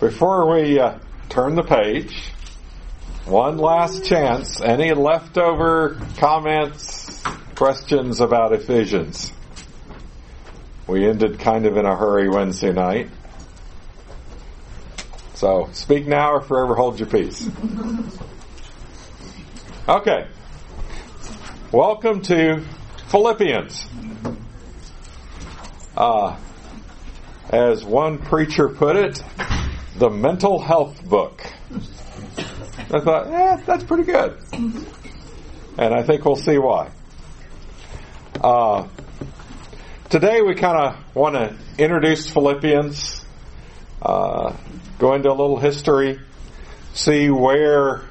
before 0.00 0.50
we 0.52 0.78
uh, 0.78 0.98
turn 1.28 1.54
the 1.54 1.62
page, 1.62 2.32
one 3.24 3.58
last 3.58 4.04
chance. 4.04 4.60
Any 4.60 4.92
leftover 4.92 6.00
comments, 6.16 7.22
questions 7.54 8.20
about 8.20 8.52
Ephesians? 8.52 9.32
We 10.86 11.08
ended 11.08 11.38
kind 11.38 11.66
of 11.66 11.76
in 11.76 11.84
a 11.84 11.96
hurry 11.96 12.28
Wednesday 12.28 12.72
night. 12.72 13.10
So 15.34 15.68
speak 15.72 16.06
now 16.06 16.32
or 16.32 16.40
forever 16.40 16.74
hold 16.74 16.98
your 16.98 17.08
peace. 17.08 17.48
Okay. 19.88 20.26
Welcome 21.72 22.20
to 22.24 22.62
Philippians. 23.06 23.86
Uh, 25.96 26.36
as 27.48 27.84
one 27.86 28.18
preacher 28.18 28.68
put 28.68 28.96
it, 28.96 29.24
the 29.98 30.08
mental 30.08 30.60
health 30.60 31.04
book. 31.04 31.44
I 31.70 33.00
thought, 33.00 33.26
eh, 33.26 33.56
that's 33.66 33.82
pretty 33.82 34.04
good. 34.04 34.38
And 35.76 35.94
I 35.94 36.02
think 36.04 36.24
we'll 36.24 36.36
see 36.36 36.56
why. 36.56 36.90
Uh, 38.40 38.86
today 40.08 40.40
we 40.40 40.54
kind 40.54 40.78
of 40.78 41.16
want 41.16 41.34
to 41.34 41.56
introduce 41.82 42.30
Philippians, 42.30 43.24
uh, 44.00 44.56
go 45.00 45.14
into 45.14 45.28
a 45.28 45.34
little 45.34 45.58
history, 45.58 46.20
see 46.94 47.30
where 47.30 48.02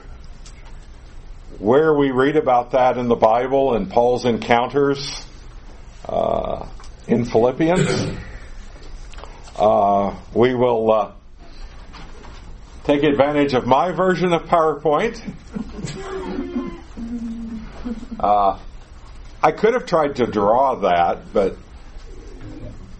where 1.60 1.94
we 1.94 2.12
read 2.12 2.36
about 2.36 2.72
that 2.72 2.98
in 2.98 3.08
the 3.08 3.16
Bible 3.16 3.74
and 3.74 3.90
Paul's 3.90 4.26
encounters 4.26 5.26
uh, 6.08 6.68
in 7.08 7.26
Philippians. 7.26 8.16
Uh, 9.56 10.16
we 10.36 10.54
will 10.54 10.92
uh, 10.92 11.12
take 12.88 13.04
advantage 13.04 13.54
of 13.54 13.68
my 13.68 13.92
version 13.92 14.32
of 14.32 14.44
PowerPoint. 14.44 15.22
Uh, 18.18 18.58
I 19.44 19.52
could 19.52 19.74
have 19.74 19.86
tried 19.86 20.16
to 20.16 20.26
draw 20.26 20.76
that, 20.76 21.34
but 21.34 21.58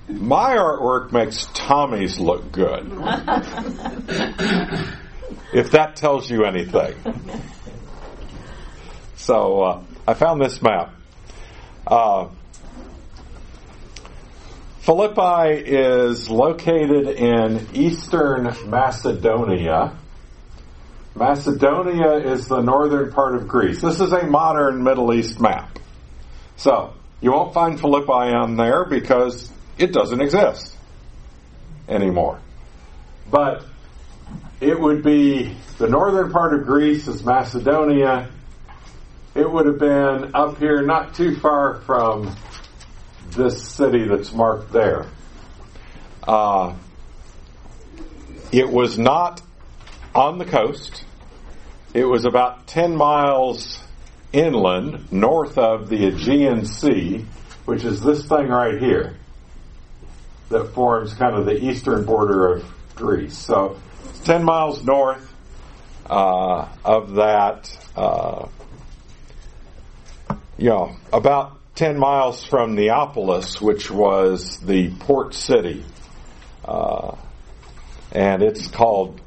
my 0.10 0.58
artwork 0.58 1.14
makes 1.14 1.48
Tommy's 1.54 2.20
look 2.20 2.52
good. 2.52 2.86
if 5.54 5.72
that 5.72 5.96
tells 5.96 6.30
you 6.30 6.44
anything. 6.44 6.94
So 9.16 9.62
uh, 9.64 9.84
I 10.06 10.16
found 10.16 10.42
this 10.42 10.62
map. 10.62 10.94
Uh, 11.88 12.28
Philippi 14.88 15.66
is 15.66 16.30
located 16.30 17.10
in 17.10 17.68
eastern 17.74 18.46
Macedonia. 18.70 19.98
Macedonia 21.14 22.14
is 22.14 22.48
the 22.48 22.62
northern 22.62 23.12
part 23.12 23.36
of 23.36 23.50
Greece. 23.50 23.82
This 23.82 24.00
is 24.00 24.14
a 24.14 24.26
modern 24.26 24.86
Middle 24.86 25.14
East 25.14 25.42
map. 25.42 25.78
So, 26.56 26.94
you 27.20 27.34
won't 27.34 27.54
find 27.54 27.78
Philippi 27.78 28.34
on 28.34 28.56
there 28.56 28.86
because 28.86 29.52
it 29.78 29.92
doesn't 29.92 30.22
exist 30.22 30.74
anymore. 31.90 32.40
But 33.30 33.66
it 34.62 34.80
would 34.80 35.04
be 35.04 35.54
the 35.80 35.90
northern 35.90 36.32
part 36.32 36.54
of 36.54 36.66
Greece 36.66 37.10
is 37.10 37.26
Macedonia. 37.26 38.30
It 39.36 39.52
would 39.52 39.66
have 39.66 39.80
been 39.80 40.34
up 40.34 40.60
here 40.60 40.82
not 40.82 41.14
too 41.14 41.36
far 41.36 41.82
from 41.82 42.34
this 43.38 43.64
city 43.64 44.06
that's 44.06 44.34
marked 44.34 44.74
there. 44.74 45.06
Uh, 46.28 46.76
it 48.52 48.70
was 48.70 48.98
not 48.98 49.42
on 50.14 50.40
the 50.40 50.46
coast. 50.46 51.06
It 51.94 52.06
was 52.06 52.26
about 52.26 52.68
10 52.68 52.96
miles 52.96 53.82
inland, 54.34 55.12
north 55.12 55.58
of 55.58 55.90
the 55.90 56.08
Aegean 56.08 56.66
Sea, 56.66 57.26
which 57.66 57.84
is 57.84 58.02
this 58.02 58.28
thing 58.28 58.48
right 58.48 58.78
here 58.80 59.16
that 60.50 60.74
forms 60.74 61.14
kind 61.14 61.36
of 61.36 61.46
the 61.46 61.64
eastern 61.64 62.06
border 62.06 62.54
of 62.54 62.96
Greece. 62.96 63.38
So, 63.38 63.78
10 64.24 64.44
miles 64.44 64.84
north 64.84 65.34
uh, 66.10 66.68
of 66.84 67.16
that, 67.16 67.90
uh, 67.96 68.48
you 70.58 70.70
know, 70.70 70.96
about 71.12 71.57
10 71.78 72.00
miles 72.00 72.44
from 72.44 72.74
Neapolis, 72.74 73.62
which 73.62 73.92
was 73.92 74.58
the 74.62 74.90
port 74.90 75.36
city. 75.36 75.86
Uh, 76.66 77.16
and 78.12 78.42
it's 78.42 78.68
called 78.68 79.22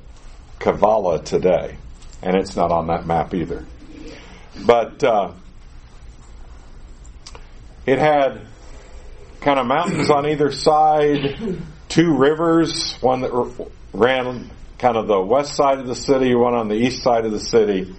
Kavala 0.58 1.24
today. 1.24 1.76
And 2.22 2.34
it's 2.34 2.56
not 2.56 2.72
on 2.72 2.88
that 2.88 3.06
map 3.06 3.34
either. 3.34 3.64
But 4.66 5.04
uh, 5.04 5.32
it 7.86 8.00
had 8.00 8.40
kind 9.40 9.60
of 9.60 9.66
mountains 9.66 10.10
on 10.10 10.28
either 10.28 10.50
side, 10.50 11.56
two 11.88 12.16
rivers, 12.16 12.96
one 13.00 13.20
that 13.20 13.68
ran 13.92 14.50
kind 14.76 14.96
of 14.96 15.06
the 15.06 15.20
west 15.20 15.54
side 15.54 15.78
of 15.78 15.86
the 15.86 15.94
city, 15.94 16.34
one 16.34 16.54
on 16.54 16.66
the 16.66 16.74
east 16.74 17.04
side 17.04 17.24
of 17.24 17.30
the 17.30 17.38
city. 17.38 17.94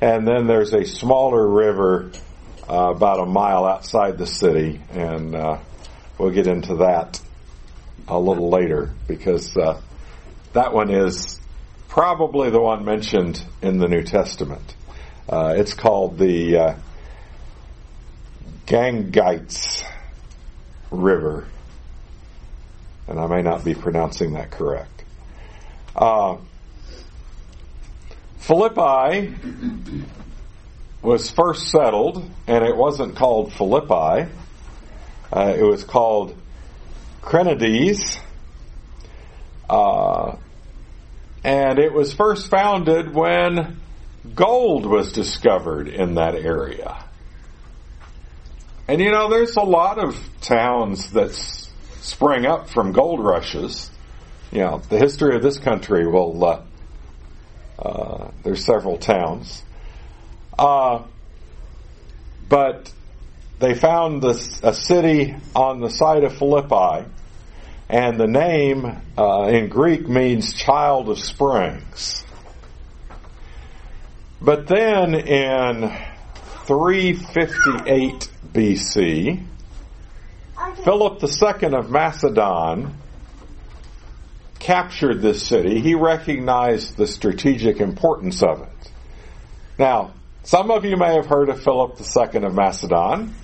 And 0.00 0.26
then 0.26 0.46
there's 0.46 0.72
a 0.72 0.86
smaller 0.86 1.46
river 1.46 2.10
uh, 2.68 2.92
about 2.94 3.20
a 3.20 3.26
mile 3.26 3.64
outside 3.64 4.18
the 4.18 4.26
city, 4.26 4.80
and 4.92 5.34
uh, 5.34 5.58
we'll 6.18 6.30
get 6.30 6.46
into 6.46 6.76
that 6.76 7.20
a 8.08 8.18
little 8.18 8.50
later 8.50 8.90
because 9.06 9.56
uh, 9.56 9.80
that 10.52 10.72
one 10.72 10.90
is 10.90 11.40
probably 11.88 12.50
the 12.50 12.60
one 12.60 12.84
mentioned 12.84 13.42
in 13.60 13.78
the 13.78 13.88
New 13.88 14.02
Testament. 14.02 14.74
Uh, 15.28 15.54
it's 15.56 15.74
called 15.74 16.18
the 16.18 16.56
uh, 16.56 16.74
Gangites 18.66 19.84
River, 20.90 21.46
and 23.08 23.18
I 23.18 23.26
may 23.26 23.42
not 23.42 23.64
be 23.64 23.74
pronouncing 23.74 24.34
that 24.34 24.50
correct. 24.50 25.04
Uh, 25.94 26.36
Philippi 28.38 29.34
was 31.02 31.30
first 31.30 31.70
settled, 31.70 32.28
and 32.46 32.64
it 32.64 32.76
wasn't 32.76 33.16
called 33.16 33.52
Philippi. 33.52 34.30
Uh, 35.32 35.54
it 35.56 35.62
was 35.62 35.82
called 35.82 36.36
Crenides. 37.22 38.20
Uh, 39.68 40.36
and 41.44 41.78
it 41.78 41.92
was 41.92 42.12
first 42.12 42.50
founded 42.50 43.12
when 43.14 43.80
gold 44.34 44.86
was 44.86 45.12
discovered 45.12 45.88
in 45.88 46.14
that 46.14 46.34
area. 46.34 47.04
And 48.86 49.00
you 49.00 49.10
know, 49.10 49.28
there's 49.28 49.56
a 49.56 49.62
lot 49.62 49.98
of 49.98 50.20
towns 50.40 51.12
that 51.12 51.34
spring 52.00 52.46
up 52.46 52.68
from 52.68 52.92
gold 52.92 53.24
rushes. 53.24 53.90
You 54.52 54.60
know, 54.60 54.82
the 54.88 54.98
history 54.98 55.34
of 55.34 55.42
this 55.42 55.58
country 55.58 56.06
will, 56.06 56.44
uh, 56.44 56.62
uh, 57.78 58.30
there's 58.42 58.64
several 58.64 58.98
towns. 58.98 59.62
Uh, 60.58 61.02
but 62.48 62.92
they 63.58 63.74
found 63.74 64.22
this, 64.22 64.60
a 64.62 64.74
city 64.74 65.34
on 65.54 65.80
the 65.80 65.88
site 65.88 66.24
of 66.24 66.36
Philippi, 66.36 67.08
and 67.88 68.18
the 68.18 68.26
name 68.26 69.00
uh, 69.16 69.48
in 69.48 69.68
Greek 69.68 70.08
means 70.08 70.52
child 70.52 71.08
of 71.08 71.18
springs. 71.18 72.24
But 74.40 74.66
then 74.66 75.14
in 75.14 75.96
358 76.66 78.28
BC, 78.52 79.44
Philip 80.84 81.22
II 81.22 81.74
of 81.74 81.90
Macedon 81.90 82.94
captured 84.58 85.20
this 85.22 85.46
city. 85.46 85.80
He 85.80 85.94
recognized 85.94 86.96
the 86.96 87.06
strategic 87.06 87.80
importance 87.80 88.42
of 88.42 88.62
it. 88.62 88.90
Now, 89.78 90.12
some 90.44 90.70
of 90.70 90.84
you 90.84 90.96
may 90.96 91.14
have 91.14 91.26
heard 91.26 91.48
of 91.48 91.62
Philip 91.62 92.00
II 92.00 92.44
of 92.44 92.54
Macedon. 92.54 93.34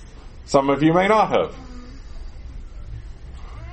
Some 0.45 0.69
of 0.69 0.83
you 0.83 0.93
may 0.93 1.07
not 1.07 1.29
have. 1.29 1.55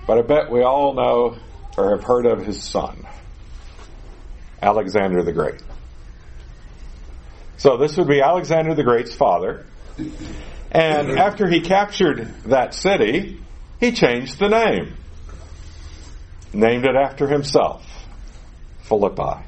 But 0.06 0.18
I 0.18 0.22
bet 0.22 0.50
we 0.50 0.62
all 0.62 0.94
know 0.94 1.38
or 1.76 1.96
have 1.96 2.04
heard 2.04 2.26
of 2.26 2.44
his 2.46 2.62
son, 2.62 3.06
Alexander 4.62 5.22
the 5.22 5.32
Great. 5.32 5.60
So 7.58 7.76
this 7.76 7.96
would 7.96 8.08
be 8.08 8.20
Alexander 8.20 8.74
the 8.74 8.84
Great's 8.84 9.14
father. 9.14 9.66
And 10.70 11.18
after 11.18 11.48
he 11.48 11.60
captured 11.60 12.32
that 12.44 12.74
city, 12.74 13.40
he 13.80 13.92
changed 13.92 14.38
the 14.38 14.48
name. 14.48 14.96
Named 16.52 16.84
it 16.84 16.94
after 16.94 17.26
himself. 17.26 17.84
Philippi. 18.82 19.42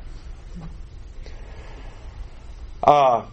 Uh, 2.82 3.26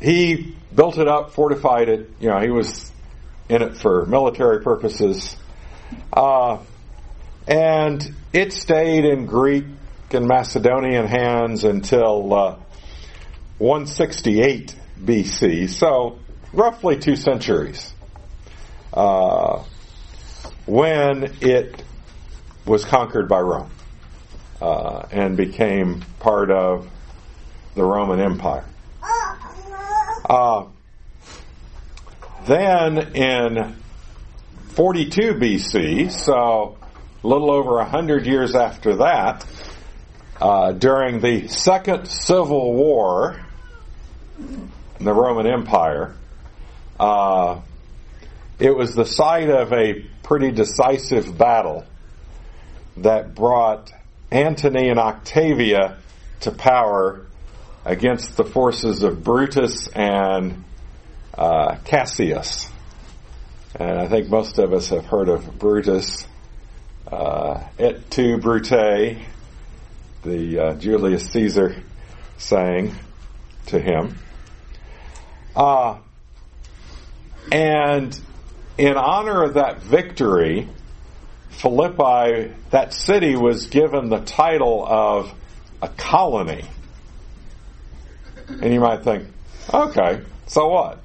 he 0.00 0.54
built 0.74 0.98
it 0.98 1.08
up, 1.08 1.32
fortified 1.32 1.88
it. 1.88 2.10
You 2.20 2.30
know, 2.30 2.40
he 2.40 2.50
was 2.50 2.90
in 3.48 3.62
it 3.62 3.76
for 3.76 4.06
military 4.06 4.62
purposes. 4.62 5.36
Uh, 6.12 6.58
and 7.46 8.14
it 8.32 8.52
stayed 8.52 9.04
in 9.04 9.26
Greek 9.26 9.64
and 10.12 10.26
Macedonian 10.26 11.06
hands 11.06 11.64
until 11.64 12.32
uh, 12.32 12.56
168 13.58 14.74
BC, 15.02 15.68
so 15.68 16.18
roughly 16.52 16.98
two 16.98 17.16
centuries, 17.16 17.92
uh, 18.92 19.62
when 20.66 21.32
it 21.40 21.82
was 22.66 22.84
conquered 22.84 23.28
by 23.28 23.40
Rome 23.40 23.70
uh, 24.60 25.06
and 25.10 25.36
became 25.36 26.02
part 26.20 26.50
of 26.50 26.88
the 27.74 27.84
Roman 27.84 28.20
Empire. 28.20 28.64
Uh, 30.30 30.68
then 32.46 32.98
in 33.16 33.74
42 34.68 35.34
BC, 35.34 36.12
so 36.12 36.78
a 37.24 37.26
little 37.26 37.50
over 37.50 37.78
100 37.78 38.26
years 38.26 38.54
after 38.54 38.94
that, 38.98 39.44
uh, 40.40 40.70
during 40.70 41.18
the 41.18 41.48
Second 41.48 42.06
Civil 42.06 42.74
War 42.74 43.44
in 44.38 45.04
the 45.04 45.12
Roman 45.12 45.48
Empire, 45.48 46.14
uh, 47.00 47.60
it 48.60 48.70
was 48.70 48.94
the 48.94 49.06
site 49.06 49.50
of 49.50 49.72
a 49.72 50.06
pretty 50.22 50.52
decisive 50.52 51.36
battle 51.36 51.84
that 52.98 53.34
brought 53.34 53.92
Antony 54.30 54.90
and 54.90 55.00
Octavian 55.00 55.96
to 56.42 56.52
power 56.52 57.26
against 57.84 58.36
the 58.36 58.44
forces 58.44 59.02
of 59.02 59.24
Brutus 59.24 59.88
and 59.88 60.64
uh, 61.36 61.76
Cassius. 61.84 62.68
And 63.74 63.98
I 63.98 64.08
think 64.08 64.28
most 64.28 64.58
of 64.58 64.72
us 64.72 64.88
have 64.88 65.06
heard 65.06 65.28
of 65.28 65.58
Brutus. 65.58 66.26
Uh, 67.10 67.62
et 67.78 68.10
tu, 68.10 68.38
Brute, 68.38 69.18
the 70.22 70.58
uh, 70.58 70.74
Julius 70.74 71.30
Caesar 71.30 71.82
saying 72.38 72.94
to 73.66 73.80
him. 73.80 74.16
Uh, 75.56 75.98
and 77.50 78.18
in 78.78 78.96
honor 78.96 79.42
of 79.44 79.54
that 79.54 79.82
victory, 79.82 80.68
Philippi, 81.50 82.52
that 82.70 82.92
city 82.94 83.36
was 83.36 83.66
given 83.66 84.08
the 84.08 84.20
title 84.20 84.84
of 84.86 85.34
a 85.82 85.88
colony. 85.88 86.64
And 88.62 88.74
you 88.74 88.80
might 88.80 89.04
think, 89.04 89.28
okay, 89.72 90.22
so 90.46 90.68
what? 90.68 90.98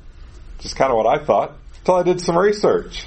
Just 0.59 0.75
kind 0.75 0.91
of 0.91 0.97
what 0.97 1.07
I 1.07 1.23
thought, 1.23 1.55
until 1.79 1.95
I 1.95 2.03
did 2.03 2.19
some 2.19 2.37
research. 2.37 3.05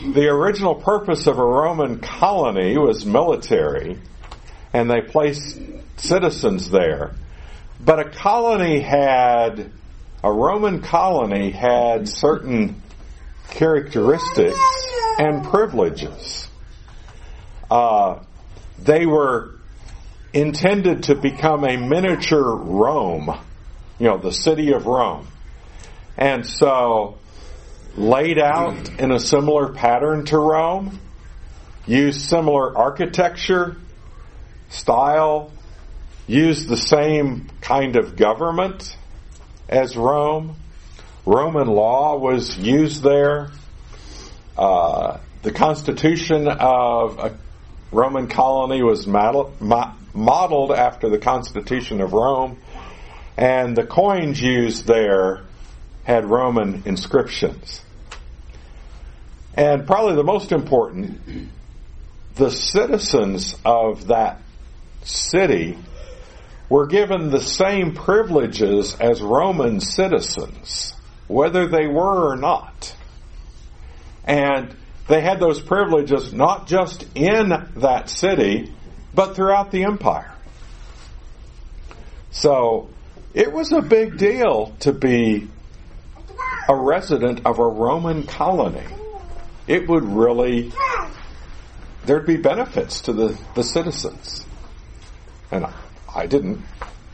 The 0.00 0.28
original 0.28 0.74
purpose 0.74 1.26
of 1.26 1.38
a 1.38 1.44
Roman 1.44 2.00
colony 2.00 2.76
was 2.76 3.06
military, 3.06 3.98
and 4.72 4.90
they 4.90 5.00
placed 5.00 5.58
citizens 5.96 6.70
there. 6.70 7.14
But 7.80 8.00
a 8.00 8.10
colony 8.10 8.80
had, 8.80 9.70
a 10.24 10.32
Roman 10.32 10.82
colony 10.82 11.50
had 11.50 12.08
certain 12.08 12.82
characteristics 13.50 14.58
and 15.18 15.44
privileges. 15.44 16.48
Uh, 17.70 18.20
they 18.78 19.06
were 19.06 19.55
intended 20.36 21.04
to 21.04 21.14
become 21.14 21.64
a 21.64 21.78
miniature 21.78 22.54
Rome, 22.54 23.30
you 23.98 24.06
know, 24.06 24.18
the 24.18 24.32
city 24.32 24.72
of 24.72 24.84
Rome. 24.84 25.26
And 26.18 26.46
so, 26.46 27.16
laid 27.96 28.38
out 28.38 29.00
in 29.00 29.12
a 29.12 29.18
similar 29.18 29.72
pattern 29.72 30.26
to 30.26 30.38
Rome, 30.38 31.00
used 31.86 32.20
similar 32.20 32.76
architecture, 32.76 33.78
style, 34.68 35.52
used 36.26 36.68
the 36.68 36.76
same 36.76 37.48
kind 37.62 37.96
of 37.96 38.16
government 38.16 38.94
as 39.70 39.96
Rome. 39.96 40.56
Roman 41.24 41.68
law 41.68 42.18
was 42.18 42.58
used 42.58 43.02
there. 43.02 43.52
Uh, 44.56 45.18
the 45.42 45.52
constitution 45.52 46.46
of 46.46 47.18
a 47.18 47.38
Roman 47.90 48.26
colony 48.26 48.82
was 48.82 49.06
modeled 50.16 50.72
after 50.72 51.08
the 51.08 51.18
Constitution 51.18 52.00
of 52.00 52.12
Rome, 52.12 52.58
and 53.36 53.76
the 53.76 53.86
coins 53.86 54.40
used 54.40 54.86
there 54.86 55.42
had 56.04 56.24
Roman 56.24 56.82
inscriptions. 56.86 57.82
And 59.54 59.86
probably 59.86 60.16
the 60.16 60.24
most 60.24 60.52
important, 60.52 61.50
the 62.34 62.50
citizens 62.50 63.56
of 63.64 64.08
that 64.08 64.40
city 65.02 65.78
were 66.68 66.86
given 66.86 67.30
the 67.30 67.40
same 67.40 67.94
privileges 67.94 68.96
as 69.00 69.22
Roman 69.22 69.80
citizens, 69.80 70.94
whether 71.28 71.68
they 71.68 71.86
were 71.86 72.32
or 72.32 72.36
not. 72.36 72.94
And 74.24 74.74
they 75.08 75.20
had 75.20 75.38
those 75.38 75.60
privileges 75.60 76.32
not 76.32 76.66
just 76.66 77.06
in 77.14 77.52
that 77.76 78.10
city, 78.10 78.72
but 79.16 79.34
throughout 79.34 79.72
the 79.72 79.84
empire. 79.84 80.30
So 82.30 82.90
it 83.32 83.50
was 83.50 83.72
a 83.72 83.80
big 83.80 84.18
deal 84.18 84.76
to 84.80 84.92
be 84.92 85.48
a 86.68 86.76
resident 86.76 87.40
of 87.46 87.58
a 87.58 87.66
Roman 87.66 88.24
colony. 88.24 88.84
It 89.66 89.88
would 89.88 90.04
really, 90.04 90.70
there'd 92.04 92.26
be 92.26 92.36
benefits 92.36 93.00
to 93.02 93.14
the, 93.14 93.38
the 93.54 93.62
citizens. 93.62 94.44
And 95.50 95.66
I 96.14 96.26
didn't 96.26 96.60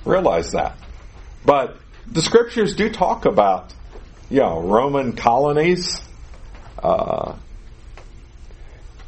realize 0.05 0.50
that. 0.52 0.76
But 1.44 1.76
the 2.10 2.20
scriptures 2.20 2.75
do 2.75 2.90
talk 2.90 3.26
about, 3.26 3.72
you 4.28 4.40
know, 4.40 4.60
Roman 4.60 5.12
colonies. 5.12 6.00
Uh, 6.82 7.37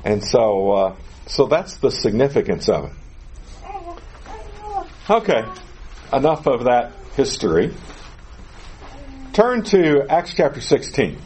and 0.04 0.22
so, 0.22 0.70
uh, 0.70 0.96
so 1.26 1.46
that's 1.46 1.76
the 1.76 1.90
significance 1.90 2.68
of 2.68 2.86
it. 2.86 2.92
Okay, 5.08 5.44
enough 6.12 6.46
of 6.46 6.64
that 6.64 6.92
history. 7.16 7.74
Turn 9.32 9.62
to 9.64 10.06
Acts 10.08 10.34
chapter 10.34 10.60
16. 10.60 11.18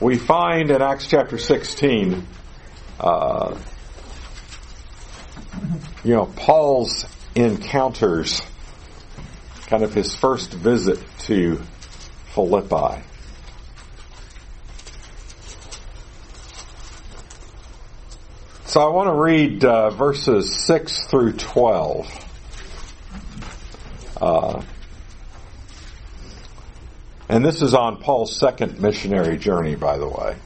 We 0.00 0.18
find 0.18 0.70
in 0.70 0.82
Acts 0.82 1.06
chapter 1.08 1.38
16, 1.38 2.26
uh, 2.98 3.58
you 6.04 6.14
know, 6.14 6.26
Paul's 6.26 7.06
encounters, 7.34 8.42
kind 9.66 9.82
of 9.82 9.94
his 9.94 10.14
first 10.14 10.52
visit 10.52 10.98
to 11.20 11.60
Philippi. 12.34 13.02
So 18.72 18.80
I 18.80 18.88
want 18.88 19.08
to 19.08 19.22
read 19.22 19.66
uh, 19.66 19.90
verses 19.90 20.64
6 20.64 21.04
through 21.08 21.32
12. 21.34 22.08
Uh, 24.18 24.62
and 27.28 27.44
this 27.44 27.60
is 27.60 27.74
on 27.74 27.98
Paul's 27.98 28.34
second 28.34 28.80
missionary 28.80 29.36
journey, 29.36 29.74
by 29.74 29.98
the 29.98 30.08
way. 30.08 30.36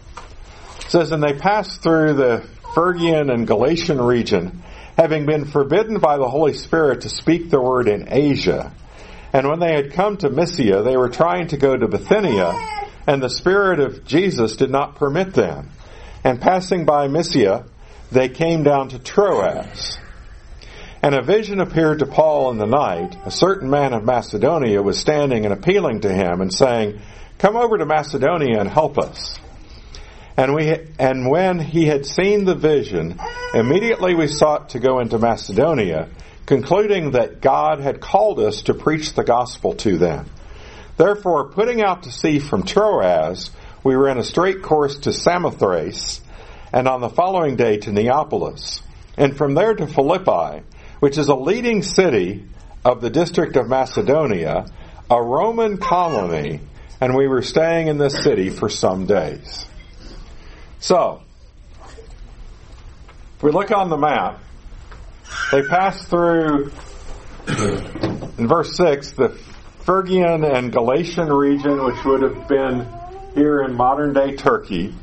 It 0.81 0.91
says, 0.91 1.13
And 1.13 1.23
they 1.23 1.35
passed 1.35 1.85
through 1.85 2.15
the 2.15 2.45
Phrygian 2.75 3.31
and 3.31 3.47
Galatian 3.47 4.01
region, 4.01 4.61
having 4.97 5.25
been 5.25 5.45
forbidden 5.45 6.01
by 6.01 6.17
the 6.17 6.29
Holy 6.29 6.55
Spirit 6.55 7.03
to 7.03 7.09
speak 7.09 7.49
the 7.49 7.61
word 7.61 7.87
in 7.87 8.09
Asia. 8.13 8.75
And 9.33 9.47
when 9.47 9.61
they 9.61 9.73
had 9.73 9.93
come 9.93 10.17
to 10.17 10.31
Mysia, 10.31 10.83
they 10.83 10.97
were 10.97 11.11
trying 11.11 11.47
to 11.51 11.57
go 11.57 11.77
to 11.77 11.87
Bithynia, 11.87 12.55
and 13.07 13.23
the 13.23 13.31
Spirit 13.31 13.79
of 13.79 14.05
Jesus 14.05 14.57
did 14.57 14.71
not 14.71 14.97
permit 14.97 15.33
them. 15.33 15.71
And 16.25 16.41
passing 16.41 16.87
by 16.87 17.07
Mysia, 17.07 17.67
they 18.11 18.29
came 18.29 18.63
down 18.63 18.89
to 18.91 18.99
Troas. 18.99 19.99
And 21.03 21.15
a 21.15 21.23
vision 21.23 21.61
appeared 21.61 22.01
to 22.01 22.07
Paul 22.07 22.51
in 22.51 22.59
the 22.59 22.67
night. 22.67 23.17
A 23.25 23.31
certain 23.31 23.71
man 23.71 23.93
of 23.93 24.05
Macedonia 24.05 24.83
was 24.83 24.99
standing 24.99 25.45
and 25.45 25.53
appealing 25.53 26.01
to 26.01 26.13
him 26.13 26.41
and 26.41 26.53
saying, 26.53 27.01
Come 27.39 27.57
over 27.57 27.79
to 27.79 27.87
Macedonia 27.87 28.59
and 28.59 28.69
help 28.69 28.99
us. 28.99 29.39
And 30.37 30.55
we, 30.55 30.75
and 30.99 31.31
when 31.31 31.59
he 31.59 31.87
had 31.87 32.07
seen 32.07 32.45
the 32.45 32.55
vision, 32.55 33.19
immediately 33.55 34.15
we 34.15 34.27
sought 34.27 34.71
to 34.71 34.79
go 34.79 35.01
into 35.01 35.19
Macedonia, 35.19 36.09
concluding 36.45 37.13
that 37.13 37.41
God 37.41 37.81
had 37.81 38.01
called 38.01 38.41
us 38.41 38.63
to 38.63 38.75
preach 38.75 39.15
the 39.15 39.25
gospel 39.25 39.75
to 39.77 39.97
them. 39.97 40.27
Therefore, 40.97 41.49
putting 41.51 41.83
out 41.83 42.05
to 42.05 42.11
sea 42.11 42.39
from 42.39 42.65
Troas, 42.65 43.51
we 43.85 43.95
in 43.95 44.19
a 44.19 44.25
straight 44.25 44.63
course 44.63 44.99
to 45.01 45.13
Samothrace, 45.13 46.21
and 46.77 46.87
on 46.87 47.01
the 47.01 47.09
following 47.09 47.57
day 47.57 47.79
to 47.79 47.91
Neapolis, 47.91 48.83
and 49.17 49.35
from 49.35 49.55
there 49.55 49.75
to 49.75 49.87
Philippi, 49.87 50.63
which 51.01 51.17
is 51.17 51.29
a 51.29 51.35
leading 51.35 51.81
city 51.81 52.45
of 52.85 53.01
the 53.01 53.09
district 53.09 53.57
of 53.57 53.67
Macedonia, 53.67 54.67
a 55.11 55.23
Roman 55.23 55.79
colony, 55.79 56.61
and 57.01 57.17
we 57.17 57.29
were 57.29 57.41
staying 57.41 57.89
in 57.89 57.97
this 57.97 58.23
city 58.23 58.51
for 58.51 58.69
some 58.69 59.07
days. 59.07 59.65
So, 60.79 61.23
if 63.37 63.43
we 63.43 63.53
look 63.53 63.71
on 63.71 63.89
the 63.89 63.97
map, 63.97 64.43
they 65.53 65.63
passed 65.63 66.09
through, 66.09 66.73
in 67.49 68.47
verse 68.47 68.77
6, 68.77 69.13
the 69.13 69.31
Phrygian 69.87 70.45
and 70.45 70.71
Galatian 70.71 71.33
region, 71.33 71.83
which 71.83 72.05
would 72.05 72.21
have 72.21 72.47
been 72.47 72.87
here 73.35 73.63
in 73.63 73.75
modern 73.75 74.13
day 74.13 74.37
Turkey, 74.37 74.95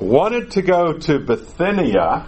wanted 0.00 0.52
to 0.52 0.62
go 0.62 0.94
to 0.94 1.18
Bithynia, 1.18 2.26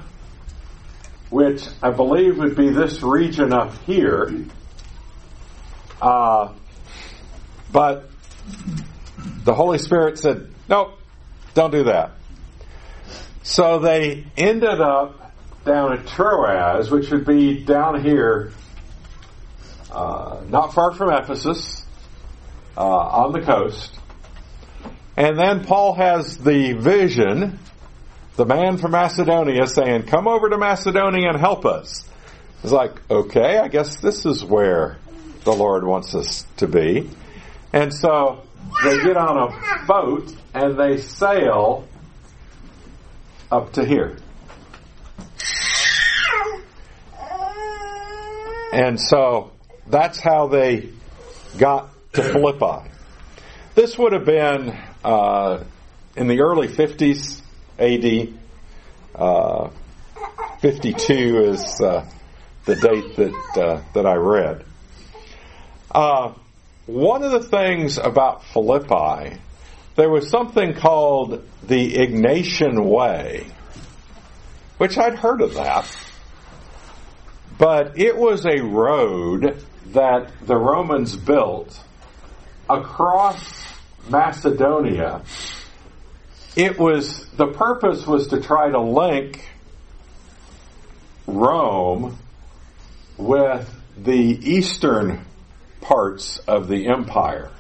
which 1.31 1.67
I 1.83 1.91
believe 1.91 2.39
would 2.39 2.55
be 2.55 2.69
this 2.69 3.03
region 3.03 3.53
up 3.53 3.75
here. 3.85 4.45
Uh, 6.01 6.53
but 7.73 8.11
the 9.45 9.55
Holy 9.55 9.79
Spirit 9.79 10.19
said, 10.19 10.53
nope, 10.69 10.99
don't 11.55 11.71
do 11.71 11.85
that. 11.85 12.13
So 13.43 13.79
they 13.79 14.25
ended 14.37 14.81
up 14.81 15.33
down 15.65 15.95
at 15.95 16.07
Troas, 16.07 16.91
which 16.91 17.11
would 17.11 17.25
be 17.25 17.65
down 17.65 18.03
here, 18.03 18.53
uh, 19.91 20.43
not 20.49 20.75
far 20.75 20.93
from 20.93 21.13
Ephesus, 21.13 21.85
uh, 22.77 22.81
on 22.81 23.33
the 23.33 23.41
coast. 23.41 23.99
And 25.23 25.39
then 25.39 25.65
Paul 25.65 25.95
has 25.95 26.37
the 26.37 26.73
vision, 26.73 27.61
the 28.35 28.45
man 28.45 28.77
from 28.79 28.91
Macedonia 28.91 29.69
saying, 29.69 30.07
Come 30.07 30.27
over 30.27 30.51
to 30.51 30.59
Macedonia 30.59 31.29
and 31.29 31.39
help 31.39 31.65
us. 31.65 32.05
It's 32.65 32.73
like, 32.73 33.01
okay, 33.09 33.59
I 33.59 33.69
guess 33.69 34.01
this 34.01 34.27
is 34.27 34.45
where 34.45 34.99
the 35.45 35.53
Lord 35.53 35.85
wants 35.85 36.17
us 36.17 36.45
to 36.57 36.67
be. 36.67 37.09
And 37.73 37.95
so 37.95 38.43
they 38.83 39.01
get 39.01 39.17
on 39.17 39.53
a 39.53 39.87
boat 39.87 40.35
and 40.55 40.77
they 40.77 40.97
sail 40.97 41.87
up 43.53 43.75
to 43.75 43.85
here. 43.85 44.17
And 48.73 49.01
so 49.01 49.53
that's 49.87 50.19
how 50.19 50.49
they 50.49 50.89
got 51.59 51.91
to 52.15 52.25
Philippi. 52.25 52.91
This 53.77 53.97
would 53.97 54.15
have 54.15 54.25
been 54.25 54.77
uh, 55.05 55.65
in 56.17 56.29
the 56.29 56.41
early 56.41 56.69
50s 56.69 57.43
AD. 57.79 58.35
Uh, 59.15 59.71
52 60.61 61.39
is 61.51 61.81
uh, 61.81 62.09
the 62.67 62.77
date 62.77 63.17
that 63.17 63.61
uh, 63.61 63.83
that 63.95 64.07
I 64.07 64.15
read. 64.15 64.65
Uh, 65.91 66.35
one 66.87 67.23
of 67.23 67.33
the 67.33 67.43
things 67.43 67.99
about 67.99 68.45
Philippi, 68.45 69.39
there 69.97 70.09
was 70.09 70.29
something 70.29 70.75
called 70.75 71.45
the 71.65 71.95
Egnatian 71.95 72.85
Way, 72.85 73.47
which 74.79 74.97
I'd 74.97 75.17
heard 75.17 75.41
of 75.43 75.55
that. 75.55 75.97
But 77.59 77.99
it 77.99 78.17
was 78.17 78.47
a 78.47 78.61
road 78.63 79.63
that 79.89 80.33
the 80.47 80.57
Romans 80.57 81.15
built 81.17 81.79
across 82.71 83.72
Macedonia. 84.09 85.23
It 86.55 86.79
was, 86.79 87.27
the 87.31 87.47
purpose 87.47 88.07
was 88.07 88.29
to 88.29 88.41
try 88.41 88.71
to 88.71 88.81
link 88.81 89.49
Rome 91.27 92.19
with 93.17 93.73
the 93.97 94.15
eastern 94.15 95.25
parts 95.81 96.39
of 96.39 96.69
the 96.69 96.89
empire. 96.89 97.51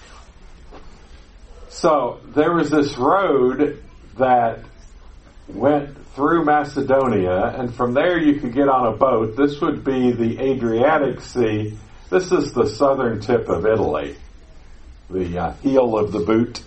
So 1.68 2.20
there 2.34 2.52
was 2.52 2.70
this 2.70 2.96
road 2.98 3.82
that 4.18 4.60
went 5.48 5.96
through 6.14 6.44
Macedonia, 6.44 7.54
and 7.58 7.74
from 7.74 7.94
there 7.94 8.18
you 8.18 8.40
could 8.40 8.52
get 8.52 8.68
on 8.68 8.92
a 8.92 8.96
boat. 8.96 9.36
This 9.36 9.60
would 9.60 9.82
be 9.82 10.12
the 10.12 10.38
Adriatic 10.38 11.20
Sea. 11.20 11.78
This 12.10 12.30
is 12.30 12.52
the 12.52 12.66
southern 12.66 13.20
tip 13.20 13.48
of 13.48 13.66
Italy, 13.66 14.16
the 15.12 15.38
uh, 15.38 15.52
heel 15.54 15.96
of 15.98 16.12
the 16.12 16.20
boot, 16.20 16.60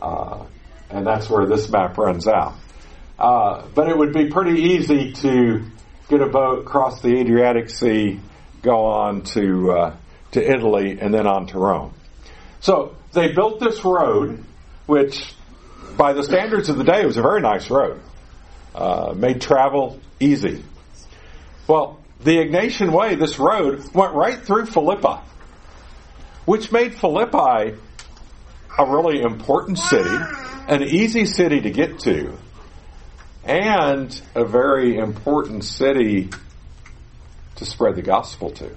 uh, 0.00 0.44
and 0.90 1.06
that's 1.06 1.28
where 1.28 1.46
this 1.46 1.68
map 1.68 1.96
runs 1.98 2.26
out. 2.26 2.54
Uh, 3.18 3.66
but 3.74 3.88
it 3.88 3.96
would 3.96 4.12
be 4.12 4.30
pretty 4.30 4.62
easy 4.62 5.12
to 5.12 5.62
get 6.08 6.20
a 6.20 6.26
boat, 6.26 6.64
cross 6.64 7.02
the 7.02 7.18
Adriatic 7.18 7.68
Sea, 7.70 8.18
go 8.62 8.86
on 8.86 9.22
to 9.22 9.72
uh, 9.72 9.96
to 10.32 10.42
Italy 10.42 10.98
and 11.00 11.12
then 11.12 11.26
on 11.26 11.46
to 11.48 11.58
Rome. 11.58 11.94
So 12.60 12.96
they 13.12 13.32
built 13.32 13.60
this 13.60 13.84
road, 13.84 14.44
which 14.86 15.34
by 15.96 16.12
the 16.12 16.22
standards 16.22 16.68
of 16.68 16.78
the 16.78 16.84
day 16.84 17.04
was 17.04 17.16
a 17.16 17.22
very 17.22 17.40
nice 17.40 17.70
road, 17.70 18.00
uh, 18.74 19.12
made 19.16 19.40
travel 19.40 19.98
easy. 20.18 20.62
Well, 21.66 22.00
the 22.22 22.36
Egnatian 22.38 22.92
Way, 22.92 23.14
this 23.14 23.38
road 23.38 23.82
went 23.94 24.14
right 24.14 24.38
through 24.38 24.66
Philippi, 24.66 25.20
which 26.50 26.72
made 26.72 26.92
Philippi 26.92 27.78
a 28.76 28.84
really 28.84 29.22
important 29.22 29.78
city, 29.78 30.16
an 30.66 30.82
easy 30.82 31.24
city 31.24 31.60
to 31.60 31.70
get 31.70 32.00
to, 32.00 32.36
and 33.44 34.20
a 34.34 34.44
very 34.44 34.96
important 34.96 35.62
city 35.62 36.28
to 37.54 37.64
spread 37.64 37.94
the 37.94 38.02
gospel 38.02 38.50
to. 38.50 38.68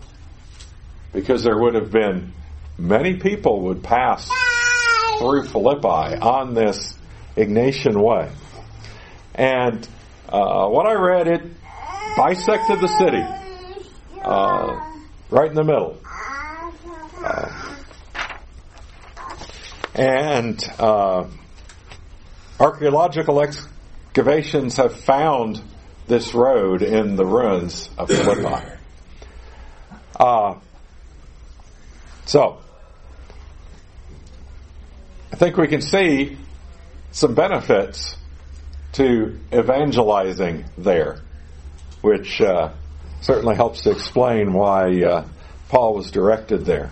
Because 1.14 1.44
there 1.44 1.58
would 1.58 1.74
have 1.74 1.90
been 1.90 2.34
many 2.78 3.16
people 3.16 3.62
would 3.62 3.82
pass 3.82 4.30
through 5.18 5.46
Philippi 5.46 6.16
on 6.22 6.54
this 6.54 6.96
Egnatian 7.36 8.00
way. 8.00 8.30
And 9.34 9.88
uh, 10.30 10.68
what 10.68 10.86
I 10.86 10.94
read, 10.94 11.28
it 11.28 11.42
bisected 12.16 12.82
the 12.82 12.88
city 13.00 13.26
uh, 14.22 14.80
right 15.32 15.50
in 15.50 15.56
the 15.56 15.64
middle. 15.64 15.98
Uh, 17.24 17.76
and 19.96 20.62
uh, 20.78 21.26
archaeological 22.60 23.42
excavations 23.42 24.76
have 24.78 25.00
found 25.00 25.62
this 26.08 26.34
road 26.34 26.82
in 26.82 27.16
the 27.16 27.26
ruins 27.26 27.90
of 27.98 28.10
Philippi. 28.10 28.68
Uh, 30.20 30.56
so, 32.26 32.60
I 35.32 35.36
think 35.36 35.58
we 35.58 35.68
can 35.68 35.82
see 35.82 36.38
some 37.12 37.36
benefits 37.36 38.18
to 38.94 39.40
evangelizing 39.54 40.66
there, 40.78 41.22
which 42.02 42.42
uh, 42.42 42.74
certainly 43.22 43.56
helps 43.56 43.82
to 43.84 43.92
explain 43.92 44.54
why 44.54 45.02
uh, 45.04 45.28
Paul 45.70 45.96
was 45.96 46.12
directed 46.12 46.66
there. 46.66 46.92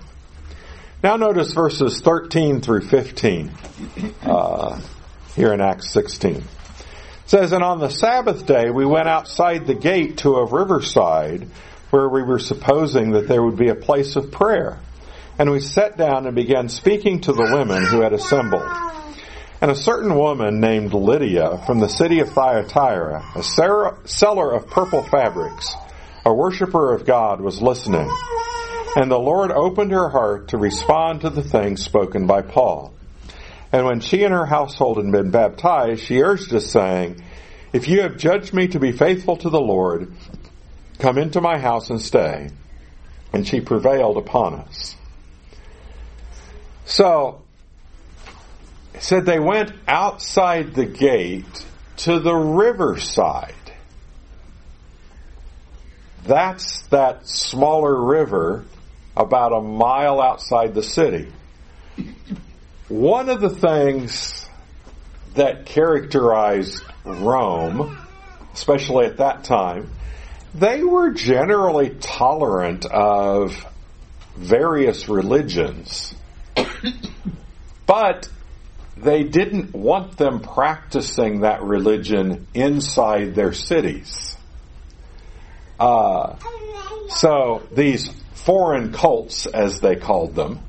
Now, 1.03 1.15
notice 1.15 1.53
verses 1.53 1.99
13 1.99 2.61
through 2.61 2.81
15 2.81 3.51
uh, 4.23 4.79
here 5.35 5.51
in 5.51 5.59
Acts 5.59 5.91
16 5.93 6.43
says, 7.25 7.53
And 7.53 7.63
on 7.63 7.79
the 7.79 7.89
Sabbath 7.89 8.45
day 8.45 8.69
we 8.69 8.85
went 8.85 9.07
outside 9.07 9.65
the 9.65 9.73
gate 9.73 10.17
to 10.17 10.35
a 10.35 10.45
riverside 10.45 11.47
where 11.89 12.07
we 12.07 12.21
were 12.21 12.37
supposing 12.37 13.11
that 13.11 13.27
there 13.27 13.41
would 13.41 13.57
be 13.57 13.69
a 13.69 13.75
place 13.75 14.15
of 14.15 14.31
prayer. 14.31 14.79
And 15.39 15.49
we 15.49 15.59
sat 15.59 15.97
down 15.97 16.27
and 16.27 16.35
began 16.35 16.69
speaking 16.69 17.21
to 17.21 17.33
the 17.33 17.49
women 17.51 17.83
who 17.83 18.01
had 18.01 18.13
assembled. 18.13 18.69
And 19.59 19.71
a 19.71 19.75
certain 19.75 20.15
woman 20.15 20.59
named 20.59 20.93
Lydia 20.93 21.63
from 21.65 21.79
the 21.79 21.89
city 21.89 22.19
of 22.19 22.29
Thyatira, 22.29 23.23
a 23.35 23.43
seller 23.43 24.51
of 24.51 24.67
purple 24.67 25.01
fabrics, 25.01 25.73
a 26.25 26.33
worshiper 26.33 26.93
of 26.93 27.05
God, 27.05 27.41
was 27.41 27.59
listening. 27.59 28.07
And 28.95 29.09
the 29.09 29.19
Lord 29.19 29.51
opened 29.51 29.91
her 29.91 30.09
heart 30.09 30.49
to 30.49 30.57
respond 30.57 31.21
to 31.21 31.29
the 31.29 31.43
things 31.43 31.81
spoken 31.81 32.27
by 32.27 32.41
Paul. 32.41 32.93
And 33.71 33.85
when 33.85 34.01
she 34.01 34.23
and 34.23 34.33
her 34.33 34.45
household 34.45 34.97
had 34.97 35.09
been 35.11 35.31
baptized, 35.31 36.03
she 36.03 36.21
urged 36.21 36.53
us, 36.53 36.69
saying, 36.69 37.23
If 37.71 37.87
you 37.87 38.01
have 38.01 38.17
judged 38.17 38.53
me 38.53 38.67
to 38.69 38.79
be 38.79 38.91
faithful 38.91 39.37
to 39.37 39.49
the 39.49 39.61
Lord, 39.61 40.13
come 40.99 41.17
into 41.17 41.39
my 41.39 41.57
house 41.57 41.89
and 41.89 42.01
stay. 42.01 42.49
And 43.31 43.47
she 43.47 43.61
prevailed 43.61 44.17
upon 44.17 44.55
us. 44.55 44.97
So, 46.83 47.43
said 48.99 49.25
they 49.25 49.39
went 49.39 49.71
outside 49.87 50.75
the 50.75 50.85
gate 50.85 51.65
to 51.97 52.19
the 52.19 52.35
riverside. 52.35 53.55
That's 56.25 56.81
that 56.87 57.25
smaller 57.25 58.03
river 58.03 58.65
about 59.15 59.53
a 59.53 59.61
mile 59.61 60.21
outside 60.21 60.73
the 60.73 60.83
city. 60.83 61.31
One 62.87 63.29
of 63.29 63.41
the 63.41 63.49
things 63.49 64.45
that 65.35 65.65
characterized 65.65 66.83
Rome, 67.05 67.97
especially 68.53 69.05
at 69.05 69.17
that 69.17 69.43
time, 69.43 69.89
they 70.53 70.83
were 70.83 71.11
generally 71.11 71.91
tolerant 71.99 72.85
of 72.85 73.65
various 74.35 75.07
religions. 75.07 76.13
but 77.85 78.29
they 78.97 79.23
didn't 79.23 79.73
want 79.73 80.17
them 80.17 80.41
practicing 80.41 81.41
that 81.41 81.63
religion 81.63 82.47
inside 82.53 83.35
their 83.35 83.53
cities. 83.53 84.37
Uh, 85.79 86.35
so 87.09 87.63
these 87.71 88.09
foreign 88.45 88.91
cults, 88.91 89.45
as 89.45 89.79
they 89.79 89.95
called 89.95 90.35
them, 90.35 90.59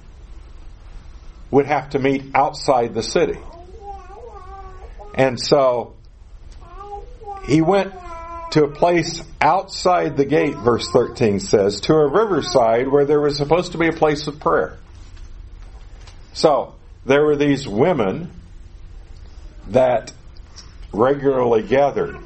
would 1.50 1.66
have 1.66 1.90
to 1.90 1.98
meet 1.98 2.34
outside 2.34 2.94
the 2.94 3.02
city. 3.02 3.38
And 5.14 5.38
so 5.38 5.94
he 7.46 7.60
went 7.60 7.92
to 8.52 8.64
a 8.64 8.68
place 8.68 9.22
outside 9.40 10.16
the 10.16 10.24
gate, 10.24 10.54
verse 10.56 10.88
13 10.90 11.40
says, 11.40 11.80
to 11.82 11.94
a 11.94 12.06
riverside 12.06 12.88
where 12.88 13.04
there 13.04 13.20
was 13.20 13.36
supposed 13.36 13.72
to 13.72 13.78
be 13.78 13.88
a 13.88 13.92
place 13.92 14.26
of 14.26 14.38
prayer. 14.40 14.78
So, 16.34 16.74
there 17.04 17.24
were 17.24 17.36
these 17.36 17.66
women 17.66 18.30
that 19.68 20.12
regularly 20.92 21.62
gathered. 21.62 22.16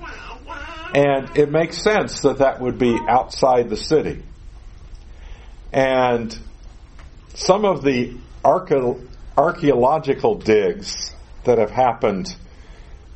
And 0.95 1.37
it 1.37 1.51
makes 1.51 1.79
sense 1.83 2.21
that 2.21 2.39
that 2.39 2.61
would 2.61 2.79
be 2.79 2.99
outside 3.09 3.69
the 3.71 3.77
city. 3.77 4.23
And 5.77 6.37
some 7.35 7.67
of 7.67 7.83
the 7.83 8.17
archaeological 8.43 10.37
digs 10.37 11.15
that 11.45 11.59
have 11.59 11.71
happened, 11.71 12.35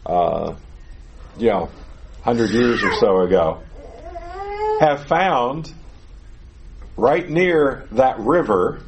uh, 0.05 0.57
you 1.39 1.49
know, 1.49 1.71
100 2.23 2.51
years 2.51 2.83
or 2.83 2.93
so 2.97 3.21
ago, 3.23 3.63
have 4.81 5.07
found 5.07 5.73
right 6.99 7.27
near 7.31 7.87
that 7.93 8.19
river, 8.19 8.83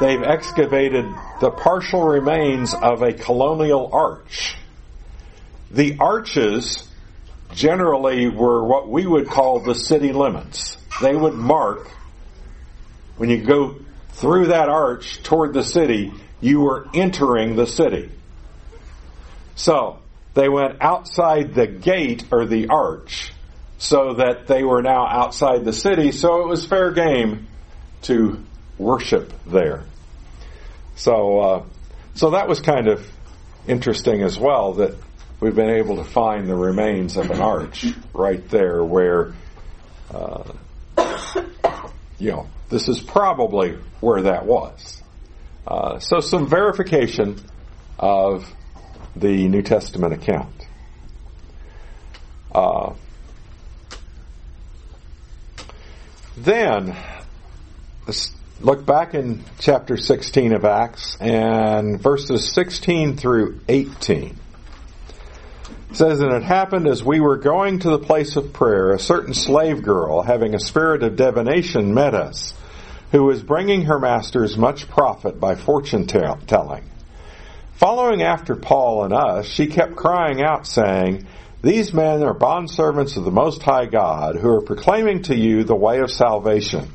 they've 0.00 0.24
excavated 0.24 1.04
the 1.40 1.52
partial 1.52 2.02
remains 2.02 2.74
of 2.74 3.02
a 3.02 3.12
colonial 3.12 3.88
arch. 3.92 4.56
The 5.70 5.98
arches 6.00 6.88
generally 7.54 8.28
were 8.28 8.64
what 8.64 8.88
we 8.88 9.06
would 9.06 9.28
call 9.28 9.60
the 9.60 9.76
city 9.76 10.12
limits. 10.12 10.76
They 11.00 11.14
would 11.14 11.34
mark, 11.34 11.88
when 13.18 13.30
you 13.30 13.44
go 13.44 13.76
through 14.10 14.46
that 14.46 14.68
arch 14.68 15.22
toward 15.22 15.52
the 15.52 15.62
city, 15.62 16.12
you 16.40 16.60
were 16.60 16.88
entering 16.94 17.56
the 17.56 17.66
city. 17.66 18.10
So, 19.54 19.98
they 20.34 20.48
went 20.48 20.80
outside 20.80 21.54
the 21.54 21.66
gate 21.66 22.24
or 22.30 22.46
the 22.46 22.68
arch 22.68 23.32
so 23.78 24.14
that 24.14 24.46
they 24.46 24.62
were 24.62 24.82
now 24.82 25.06
outside 25.06 25.64
the 25.64 25.72
city, 25.72 26.12
so 26.12 26.42
it 26.42 26.48
was 26.48 26.64
fair 26.64 26.92
game 26.92 27.46
to 28.02 28.44
worship 28.76 29.32
there. 29.46 29.84
So, 30.96 31.40
uh, 31.40 31.64
so 32.14 32.30
that 32.30 32.48
was 32.48 32.60
kind 32.60 32.88
of 32.88 33.08
interesting 33.66 34.22
as 34.22 34.38
well 34.38 34.74
that 34.74 34.96
we've 35.40 35.54
been 35.54 35.70
able 35.70 35.96
to 35.96 36.04
find 36.04 36.48
the 36.48 36.56
remains 36.56 37.16
of 37.16 37.30
an 37.30 37.40
arch 37.40 37.86
right 38.12 38.48
there 38.48 38.82
where, 38.82 39.34
uh, 40.12 40.44
you 42.18 42.32
know, 42.32 42.48
this 42.68 42.88
is 42.88 43.00
probably 43.00 43.78
where 44.00 44.22
that 44.22 44.46
was. 44.46 45.02
Uh, 45.66 45.98
so 45.98 46.20
some 46.20 46.48
verification 46.48 47.36
of 47.98 48.50
the 49.16 49.48
New 49.48 49.62
Testament 49.62 50.14
account. 50.14 50.66
Uh, 52.54 52.94
then, 56.36 56.96
let's 58.06 58.32
look 58.60 58.84
back 58.84 59.14
in 59.14 59.44
chapter 59.58 59.96
16 59.96 60.52
of 60.52 60.64
Acts 60.64 61.16
and 61.20 62.00
verses 62.00 62.52
16 62.52 63.16
through 63.16 63.60
18. 63.68 64.36
Says, 65.92 66.20
And 66.20 66.32
it 66.32 66.42
happened 66.42 66.86
as 66.86 67.02
we 67.02 67.18
were 67.18 67.38
going 67.38 67.78
to 67.80 67.90
the 67.90 67.98
place 67.98 68.36
of 68.36 68.52
prayer, 68.52 68.92
a 68.92 68.98
certain 68.98 69.32
slave 69.32 69.82
girl, 69.82 70.22
having 70.22 70.54
a 70.54 70.60
spirit 70.60 71.02
of 71.02 71.16
divination, 71.16 71.94
met 71.94 72.14
us, 72.14 72.52
who 73.10 73.24
was 73.24 73.42
bringing 73.42 73.82
her 73.82 73.98
masters 73.98 74.58
much 74.58 74.88
profit 74.88 75.40
by 75.40 75.54
fortune 75.54 76.06
telling. 76.06 76.84
Following 77.72 78.22
after 78.22 78.54
Paul 78.54 79.04
and 79.04 79.14
us, 79.14 79.46
she 79.46 79.68
kept 79.68 79.96
crying 79.96 80.42
out, 80.42 80.66
saying, 80.66 81.26
These 81.62 81.94
men 81.94 82.22
are 82.22 82.34
bondservants 82.34 83.16
of 83.16 83.24
the 83.24 83.30
Most 83.30 83.62
High 83.62 83.86
God, 83.86 84.36
who 84.36 84.50
are 84.50 84.62
proclaiming 84.62 85.22
to 85.22 85.36
you 85.36 85.64
the 85.64 85.74
way 85.74 86.00
of 86.00 86.10
salvation. 86.10 86.92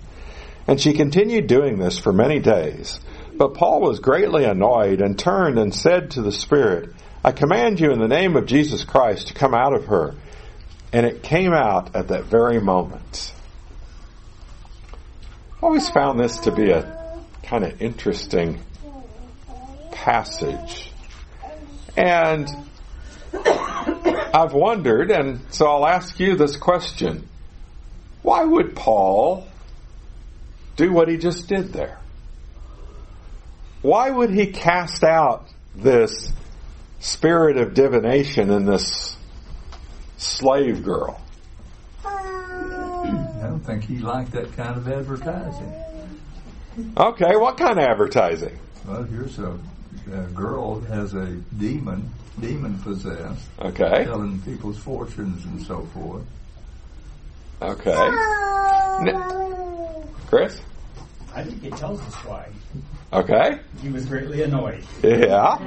And 0.68 0.80
she 0.80 0.94
continued 0.94 1.48
doing 1.48 1.80
this 1.80 1.98
for 1.98 2.14
many 2.14 2.40
days. 2.40 3.00
But 3.36 3.56
Paul 3.56 3.82
was 3.82 4.00
greatly 4.00 4.44
annoyed 4.44 5.02
and 5.02 5.18
turned 5.18 5.58
and 5.58 5.74
said 5.74 6.12
to 6.12 6.22
the 6.22 6.32
Spirit, 6.32 6.94
I 7.26 7.32
command 7.32 7.80
you 7.80 7.92
in 7.92 8.00
the 8.00 8.08
name 8.08 8.36
of 8.36 8.46
Jesus 8.48 8.84
Christ 8.84 9.30
to 9.30 9.34
come 9.34 9.54
out 9.54 9.74
of 9.74 9.86
her. 9.86 10.14
And 10.92 11.06
it 11.06 11.24
came 11.24 11.54
out 11.54 11.96
at 11.96 12.10
that 12.10 12.26
very 12.26 12.60
moment. 12.60 13.34
I 15.62 15.66
always 15.66 15.90
found 15.90 16.20
this 16.20 16.40
to 16.40 16.52
be 16.52 16.72
a 16.72 17.18
kind 17.44 17.64
of 17.64 17.82
interesting 17.82 18.60
passage. 19.92 20.92
And 21.96 22.50
I've 23.34 24.54
wondered, 24.54 25.10
and 25.10 25.40
so 25.52 25.68
I'll 25.68 25.88
ask 25.88 26.20
you 26.20 26.36
this 26.36 26.58
question. 26.58 27.30
Why 28.22 28.44
would 28.44 28.76
Paul 28.76 29.48
do 30.76 30.92
what 30.92 31.08
he 31.08 31.18
just 31.18 31.48
did 31.48 31.72
there? 31.72 32.00
Why 33.82 34.10
would 34.10 34.32
he 34.32 34.48
cast 34.48 35.04
out 35.04 35.48
this 35.76 36.34
spirit 37.04 37.58
of 37.58 37.74
divination 37.74 38.50
in 38.50 38.66
this 38.66 39.18
slave 40.18 40.84
girl? 40.84 41.20
I 42.06 43.40
don't 43.42 43.60
think 43.60 43.84
he 43.84 44.00
liked 44.00 44.32
that 44.32 44.54
kind 44.56 44.78
of 44.78 44.88
advertising. 44.88 45.74
Okay, 46.98 47.36
what 47.36 47.58
kind 47.58 47.78
of 47.78 47.84
advertising? 47.86 48.58
Well, 48.88 49.04
here's 49.04 49.38
a, 49.38 49.60
a 50.14 50.22
girl 50.34 50.80
has 50.82 51.14
a 51.14 51.28
demon, 51.58 52.10
demon 52.40 52.80
possessed. 52.80 53.50
Okay. 53.60 54.06
Telling 54.06 54.42
people's 54.42 54.78
fortunes 54.78 55.44
and 55.46 55.62
so 55.62 55.86
forth. 55.94 56.24
Okay. 57.62 58.10
Chris? 60.28 60.62
I 61.36 61.44
think 61.44 61.64
it 61.66 61.76
tells 61.76 62.00
us 62.02 62.16
why. 62.26 62.48
Okay. 63.14 63.60
He 63.82 63.90
was 63.90 64.06
greatly 64.08 64.42
annoyed. 64.42 64.84
Yeah. 65.04 65.58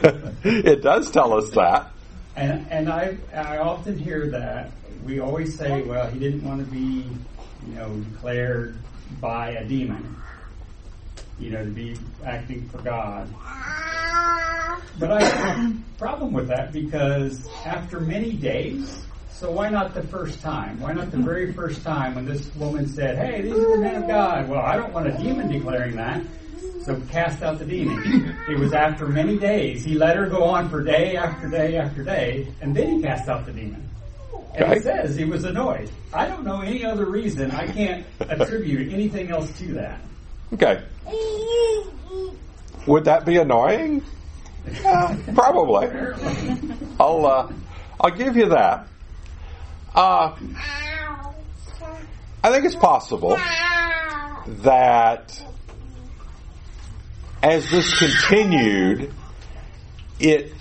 it 0.44 0.82
does 0.82 1.10
tell 1.10 1.34
us 1.34 1.50
that. 1.50 1.90
And 2.36 2.66
and 2.70 2.88
I 2.88 3.16
I 3.34 3.58
often 3.58 3.98
hear 3.98 4.30
that 4.30 4.70
we 5.04 5.20
always 5.20 5.56
say, 5.56 5.82
well, 5.82 6.06
he 6.08 6.18
didn't 6.18 6.44
want 6.44 6.64
to 6.64 6.70
be, 6.70 7.04
you 7.66 7.74
know, 7.74 7.96
declared 8.12 8.76
by 9.20 9.50
a 9.50 9.64
demon. 9.64 10.16
You 11.38 11.50
know, 11.50 11.64
to 11.64 11.70
be 11.70 11.96
acting 12.24 12.68
for 12.68 12.78
God. 12.78 13.28
But 15.00 15.10
I 15.10 15.24
have 15.24 15.58
a 15.58 15.98
problem 15.98 16.32
with 16.32 16.46
that 16.48 16.72
because 16.72 17.48
after 17.64 17.98
many 17.98 18.34
days, 18.34 19.04
so 19.32 19.50
why 19.50 19.68
not 19.68 19.94
the 19.94 20.04
first 20.04 20.40
time? 20.40 20.78
Why 20.80 20.92
not 20.92 21.10
the 21.10 21.16
very 21.18 21.52
first 21.52 21.82
time 21.82 22.14
when 22.14 22.24
this 22.24 22.54
woman 22.54 22.86
said, 22.86 23.18
Hey, 23.18 23.42
these 23.42 23.52
are 23.52 23.76
the 23.76 23.78
men 23.78 23.96
of 23.96 24.08
God? 24.08 24.48
Well, 24.48 24.60
I 24.60 24.76
don't 24.76 24.92
want 24.92 25.08
a 25.08 25.18
demon 25.18 25.48
declaring 25.50 25.96
that. 25.96 26.22
So 26.84 27.00
cast 27.10 27.42
out 27.42 27.58
the 27.58 27.64
demon. 27.64 28.36
It 28.48 28.58
was 28.58 28.72
after 28.74 29.06
many 29.06 29.38
days. 29.38 29.84
He 29.84 29.94
let 29.94 30.16
her 30.16 30.26
go 30.28 30.44
on 30.44 30.68
for 30.68 30.82
day 30.82 31.16
after 31.16 31.48
day 31.48 31.76
after 31.78 32.02
day, 32.04 32.46
and 32.60 32.76
then 32.76 32.96
he 32.96 33.02
cast 33.02 33.28
out 33.28 33.46
the 33.46 33.52
demon. 33.52 33.88
And 34.54 34.64
Okay. 34.64 34.76
it 34.76 34.82
says 34.82 35.16
he 35.16 35.24
was 35.24 35.44
annoyed. 35.44 35.90
I 36.12 36.26
don't 36.28 36.44
know 36.44 36.60
any 36.60 36.84
other 36.84 37.06
reason. 37.06 37.50
I 37.50 37.66
can't 37.66 38.04
attribute 38.20 38.92
anything 38.92 39.30
else 39.30 39.50
to 39.58 39.72
that. 39.74 39.98
Okay. 40.52 40.82
Would 42.86 43.04
that 43.06 43.24
be 43.24 43.38
annoying? 43.38 44.04
Uh, 44.84 45.16
probably. 45.34 45.88
I'll 47.00 47.26
uh, 47.26 47.52
I'll 48.00 48.10
give 48.10 48.36
you 48.36 48.50
that. 48.50 48.86
Uh, 49.94 50.34
I 52.42 52.50
think 52.50 52.64
it's 52.66 52.76
possible 52.76 53.36
that 54.62 55.42
as 57.44 57.70
this 57.70 57.98
continued, 57.98 59.12
it 60.18 60.54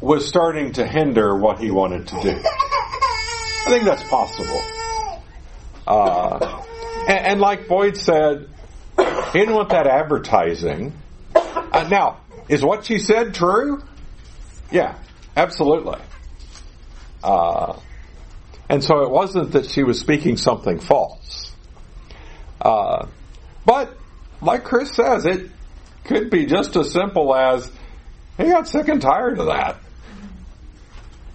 was 0.00 0.26
starting 0.26 0.72
to 0.72 0.86
hinder 0.86 1.36
what 1.36 1.58
he 1.58 1.70
wanted 1.70 2.08
to 2.08 2.20
do. 2.22 2.30
I 2.30 3.64
think 3.66 3.84
that's 3.84 4.02
possible. 4.04 4.62
Uh, 5.86 6.64
and, 7.06 7.18
and 7.18 7.40
like 7.40 7.68
Boyd 7.68 7.98
said, 7.98 8.48
he 8.96 9.38
didn't 9.38 9.54
want 9.54 9.68
that 9.68 9.86
advertising. 9.86 10.94
Uh, 11.34 11.86
now, 11.90 12.22
is 12.48 12.64
what 12.64 12.86
she 12.86 12.98
said 12.98 13.34
true? 13.34 13.82
Yeah, 14.70 14.96
absolutely. 15.36 15.98
Uh, 17.22 17.78
and 18.70 18.82
so 18.82 19.02
it 19.02 19.10
wasn't 19.10 19.52
that 19.52 19.66
she 19.66 19.82
was 19.82 20.00
speaking 20.00 20.38
something 20.38 20.80
false. 20.80 21.54
Uh, 22.62 23.06
but, 23.66 23.94
like 24.40 24.64
Chris 24.64 24.94
says, 24.94 25.26
it 25.26 25.50
could 26.08 26.30
be 26.30 26.46
just 26.46 26.74
as 26.74 26.90
simple 26.90 27.34
as 27.34 27.70
He 28.38 28.44
got 28.44 28.66
sick 28.66 28.88
and 28.88 29.00
tired 29.00 29.38
of 29.38 29.46
that. 29.46 29.76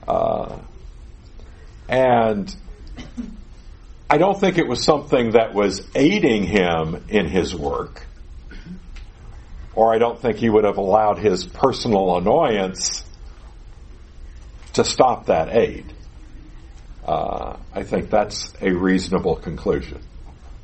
Uh, 0.07 0.59
and 1.87 2.53
I 4.09 4.17
don't 4.17 4.39
think 4.39 4.57
it 4.57 4.67
was 4.67 4.83
something 4.83 5.31
that 5.31 5.53
was 5.53 5.87
aiding 5.95 6.43
him 6.43 7.05
in 7.09 7.27
his 7.27 7.55
work, 7.55 8.05
or 9.75 9.93
I 9.93 9.97
don't 9.97 10.19
think 10.19 10.37
he 10.37 10.49
would 10.49 10.63
have 10.63 10.77
allowed 10.77 11.19
his 11.19 11.45
personal 11.45 12.17
annoyance 12.17 13.05
to 14.73 14.83
stop 14.83 15.27
that 15.27 15.55
aid. 15.55 15.85
Uh, 17.05 17.57
I 17.73 17.83
think 17.83 18.09
that's 18.09 18.53
a 18.61 18.71
reasonable 18.71 19.35
conclusion. 19.35 20.01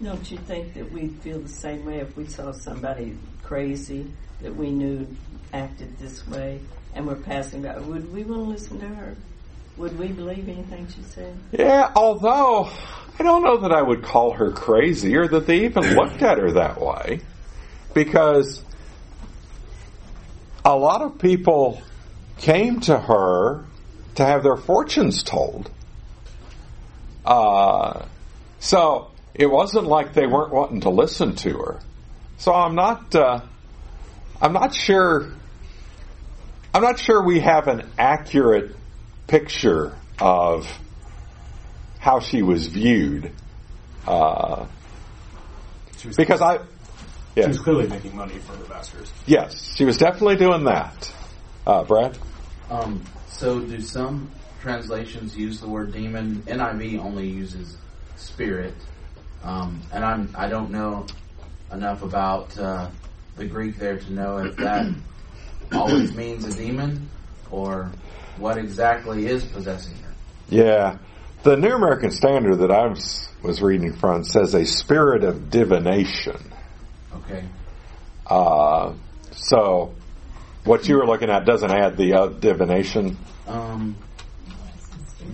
Don't 0.02 0.32
you 0.32 0.38
think 0.38 0.76
that 0.76 0.92
we'd 0.92 1.16
feel 1.22 1.40
the 1.40 1.50
same 1.50 1.86
way 1.86 2.00
if 2.00 2.16
we 2.16 2.26
saw 2.26 2.54
somebody 2.54 3.18
crazy 3.44 4.10
that 4.42 4.56
we 4.56 4.72
knew 4.72 5.06
acted 5.52 5.98
this 6.00 6.26
way 6.26 6.62
and 6.94 7.06
we're 7.06 7.16
passing 7.16 7.64
by? 7.64 7.78
Would 7.78 8.14
we 8.14 8.24
want 8.24 8.44
to 8.44 8.50
listen 8.50 8.80
to 8.80 8.88
her? 8.88 9.16
Would 9.76 10.00
we 10.00 10.08
believe 10.08 10.48
anything 10.48 10.88
she 10.88 11.04
said? 11.04 11.36
Yeah, 11.52 11.92
although 11.96 12.70
I 13.18 13.24
don't 13.24 13.44
know 13.44 13.58
that 13.58 13.74
I 13.74 13.82
would 13.82 14.02
call 14.02 14.32
her 14.32 14.52
crazy 14.52 15.18
or 15.18 15.28
that 15.28 15.46
they 15.46 15.66
even 15.66 15.84
looked 15.96 16.22
at 16.22 16.38
her 16.38 16.52
that 16.54 16.80
way. 16.80 17.20
Because 17.94 18.64
a 20.64 20.76
lot 20.76 21.02
of 21.02 21.20
people 21.20 21.82
came 22.38 22.80
to 22.82 22.98
her 22.98 23.66
to 24.16 24.26
have 24.26 24.44
their 24.44 24.56
fortunes 24.56 25.24
told. 25.24 25.70
Uh, 27.26 28.06
so 28.60 29.09
it 29.40 29.50
wasn't 29.50 29.88
like 29.88 30.14
they 30.14 30.28
weren't 30.28 30.54
wanting 30.54 30.82
to 30.82 30.90
listen 30.90 31.34
to 31.38 31.50
her. 31.58 31.80
So 32.38 32.54
I'm 32.54 32.76
not, 32.76 33.16
uh, 33.16 33.40
I'm 34.42 34.52
not 34.52 34.76
sure, 34.76 35.32
I'm 36.74 36.84
not 36.84 37.00
sure 37.00 37.24
we 37.24 37.40
have 37.40 37.68
an 37.70 37.90
accurate 37.98 38.76
picture 39.28 39.96
of 40.20 40.68
how 42.00 42.20
she 42.20 42.42
was 42.42 42.68
viewed. 42.68 43.32
Uh, 44.06 44.66
She 45.98 46.08
was, 46.10 46.18
because 46.18 46.42
I, 46.42 46.60
she 47.36 47.48
was 47.48 47.60
clearly 47.62 47.88
making 47.88 48.16
money 48.18 48.38
from 48.40 48.62
the 48.62 48.68
masters. 48.68 49.10
yes, 49.26 49.74
she 49.76 49.86
was 49.86 49.98
definitely 49.98 50.36
doing 50.36 50.66
that. 50.66 51.14
Uh, 51.66 51.84
Brad? 51.86 52.18
Um, 52.70 53.04
so 53.30 53.62
do 53.62 53.80
some 53.80 54.30
translations 54.62 55.38
use 55.38 55.62
the 55.62 55.68
word 55.68 55.94
demon? 55.94 56.44
NIV 56.46 57.00
only 57.00 57.30
uses 57.30 57.78
spirit, 58.18 58.74
um, 59.44 59.82
and 59.92 60.04
I'm 60.04 60.34
I 60.38 60.48
don't 60.48 60.72
know 60.72 61.06
enough 61.72 62.02
about 62.02 62.58
uh, 62.58 62.90
the 63.38 63.46
Greek 63.46 63.78
there 63.78 63.98
to 63.98 64.14
know 64.14 64.38
if 64.40 64.56
that 64.58 64.94
always 65.72 66.14
means 66.16 66.46
a 66.46 66.58
demon 66.58 67.10
or 67.52 67.92
what 68.38 68.58
exactly 68.58 69.28
is 69.28 69.44
possessing 69.46 69.96
her. 69.98 70.14
Yeah. 70.50 70.98
The 71.44 71.56
New 71.56 71.72
American 71.72 72.12
Standard 72.12 72.58
that 72.58 72.72
I 72.72 72.88
was, 72.88 73.30
was 73.42 73.62
reading 73.62 73.94
from 73.94 74.24
says 74.24 74.54
a 74.54 74.66
spirit 74.66 75.24
of 75.24 75.50
divination. 75.50 76.54
Okay. 77.14 77.46
Uh, 78.28 78.94
so 79.32 79.94
what 80.66 80.88
you 80.88 80.98
were 80.98 81.06
looking 81.06 81.30
at 81.30 81.46
doesn't 81.46 81.72
add 81.72 81.96
the 81.98 82.14
uh, 82.14 82.28
divination, 82.28 83.18
Um, 83.48 83.96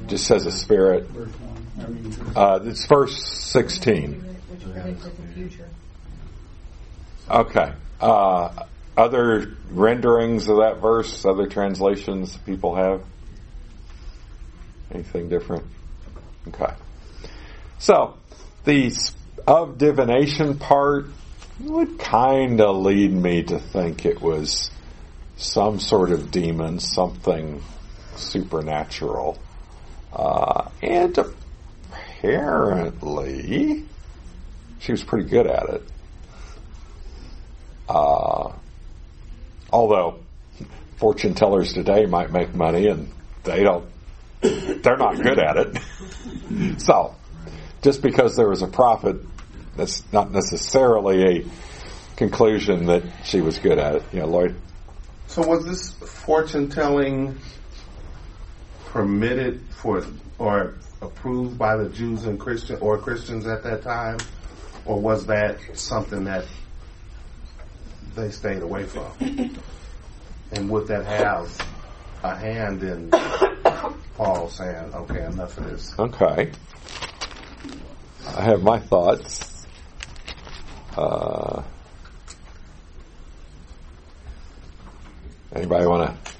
just 0.08 0.28
says 0.28 0.46
a 0.46 0.52
spirit. 0.52 1.10
Uh, 2.36 2.60
it's 2.64 2.86
verse 2.86 3.22
16. 3.52 4.14
Which 4.14 4.64
predicted 4.64 5.18
the 5.18 5.34
future. 5.34 5.68
Okay. 7.30 7.74
Uh, 8.00 8.66
other 8.98 9.58
renderings 9.72 10.48
of 10.48 10.58
that 10.58 10.78
verse, 10.82 11.26
other 11.26 11.48
translations 11.48 12.38
people 12.38 12.76
have? 12.76 13.04
Anything 14.92 15.28
different? 15.30 15.66
Okay. 16.48 16.74
So, 17.80 18.16
the 18.64 18.96
of 19.48 19.78
divination 19.78 20.58
part 20.58 21.08
would 21.60 22.00
kind 22.00 22.62
of 22.62 22.78
lead 22.78 23.12
me 23.12 23.44
to 23.44 23.60
think 23.60 24.06
it 24.06 24.22
was 24.22 24.70
some 25.38 25.80
sort 25.80 26.12
of 26.12 26.32
demon, 26.32 26.80
something 26.80 27.62
supernatural. 28.16 29.38
Uh, 30.14 30.70
and 30.82 31.18
apparently, 32.26 33.86
she 34.80 34.92
was 34.92 35.04
pretty 35.04 35.30
good 35.30 35.48
at 35.48 35.70
it. 35.70 35.84
Uh, 37.88 38.52
although 39.72 40.20
fortune 40.98 41.36
tellers 41.36 41.74
today 41.74 42.06
might 42.06 42.32
make 42.32 42.54
money 42.56 42.88
and 42.88 43.12
they 43.44 43.64
don't, 43.64 43.86
they're 44.42 44.98
not 44.98 45.22
good 45.22 45.40
at 45.40 45.58
it. 45.58 46.80
so, 46.82 47.16
just 47.82 48.02
because 48.02 48.36
there 48.36 48.50
was 48.50 48.62
a 48.62 48.68
profit, 48.68 49.18
that's 49.76 50.04
not 50.12 50.32
necessarily 50.32 51.24
a 51.24 51.46
conclusion 52.16 52.88
that 52.88 53.04
she 53.24 53.42
was 53.42 53.60
good 53.60 53.78
at 53.78 53.96
it. 53.96 54.04
You 54.12 54.22
know, 54.22 54.28
Lloyd? 54.28 54.56
So 55.28 55.46
was 55.46 55.66
this 55.66 55.92
fortune 55.92 56.70
telling 56.70 57.38
permitted 58.86 59.62
for 59.70 60.06
or 60.40 60.76
approved 61.06 61.58
by 61.58 61.78
the 61.78 61.90
Jews 61.90 62.26
and 62.26 62.40
Christian 62.40 62.78
or 62.82 62.98
Christians 62.98 63.48
at 63.48 63.64
that 63.64 63.82
time, 63.84 64.18
or 64.86 65.00
was 65.00 65.26
that 65.28 65.58
something 65.74 66.26
that 66.26 66.46
they 68.16 68.30
stayed 68.32 68.62
away 68.62 68.84
from? 68.86 69.12
And 70.52 70.70
would 70.70 70.88
that 70.88 71.06
have 71.06 71.50
a 72.24 72.36
hand 72.36 72.84
in 72.84 73.10
Paul 74.16 74.50
saying, 74.50 74.94
"Okay, 74.94 75.26
enough 75.26 75.58
of 75.58 75.66
this"? 75.66 75.94
Okay. 75.98 76.52
I 78.28 78.42
have 78.42 78.62
my 78.64 78.80
thoughts. 78.80 79.66
Uh, 80.98 81.62
anybody 85.54 85.86
want 85.86 86.10
to 86.26 86.32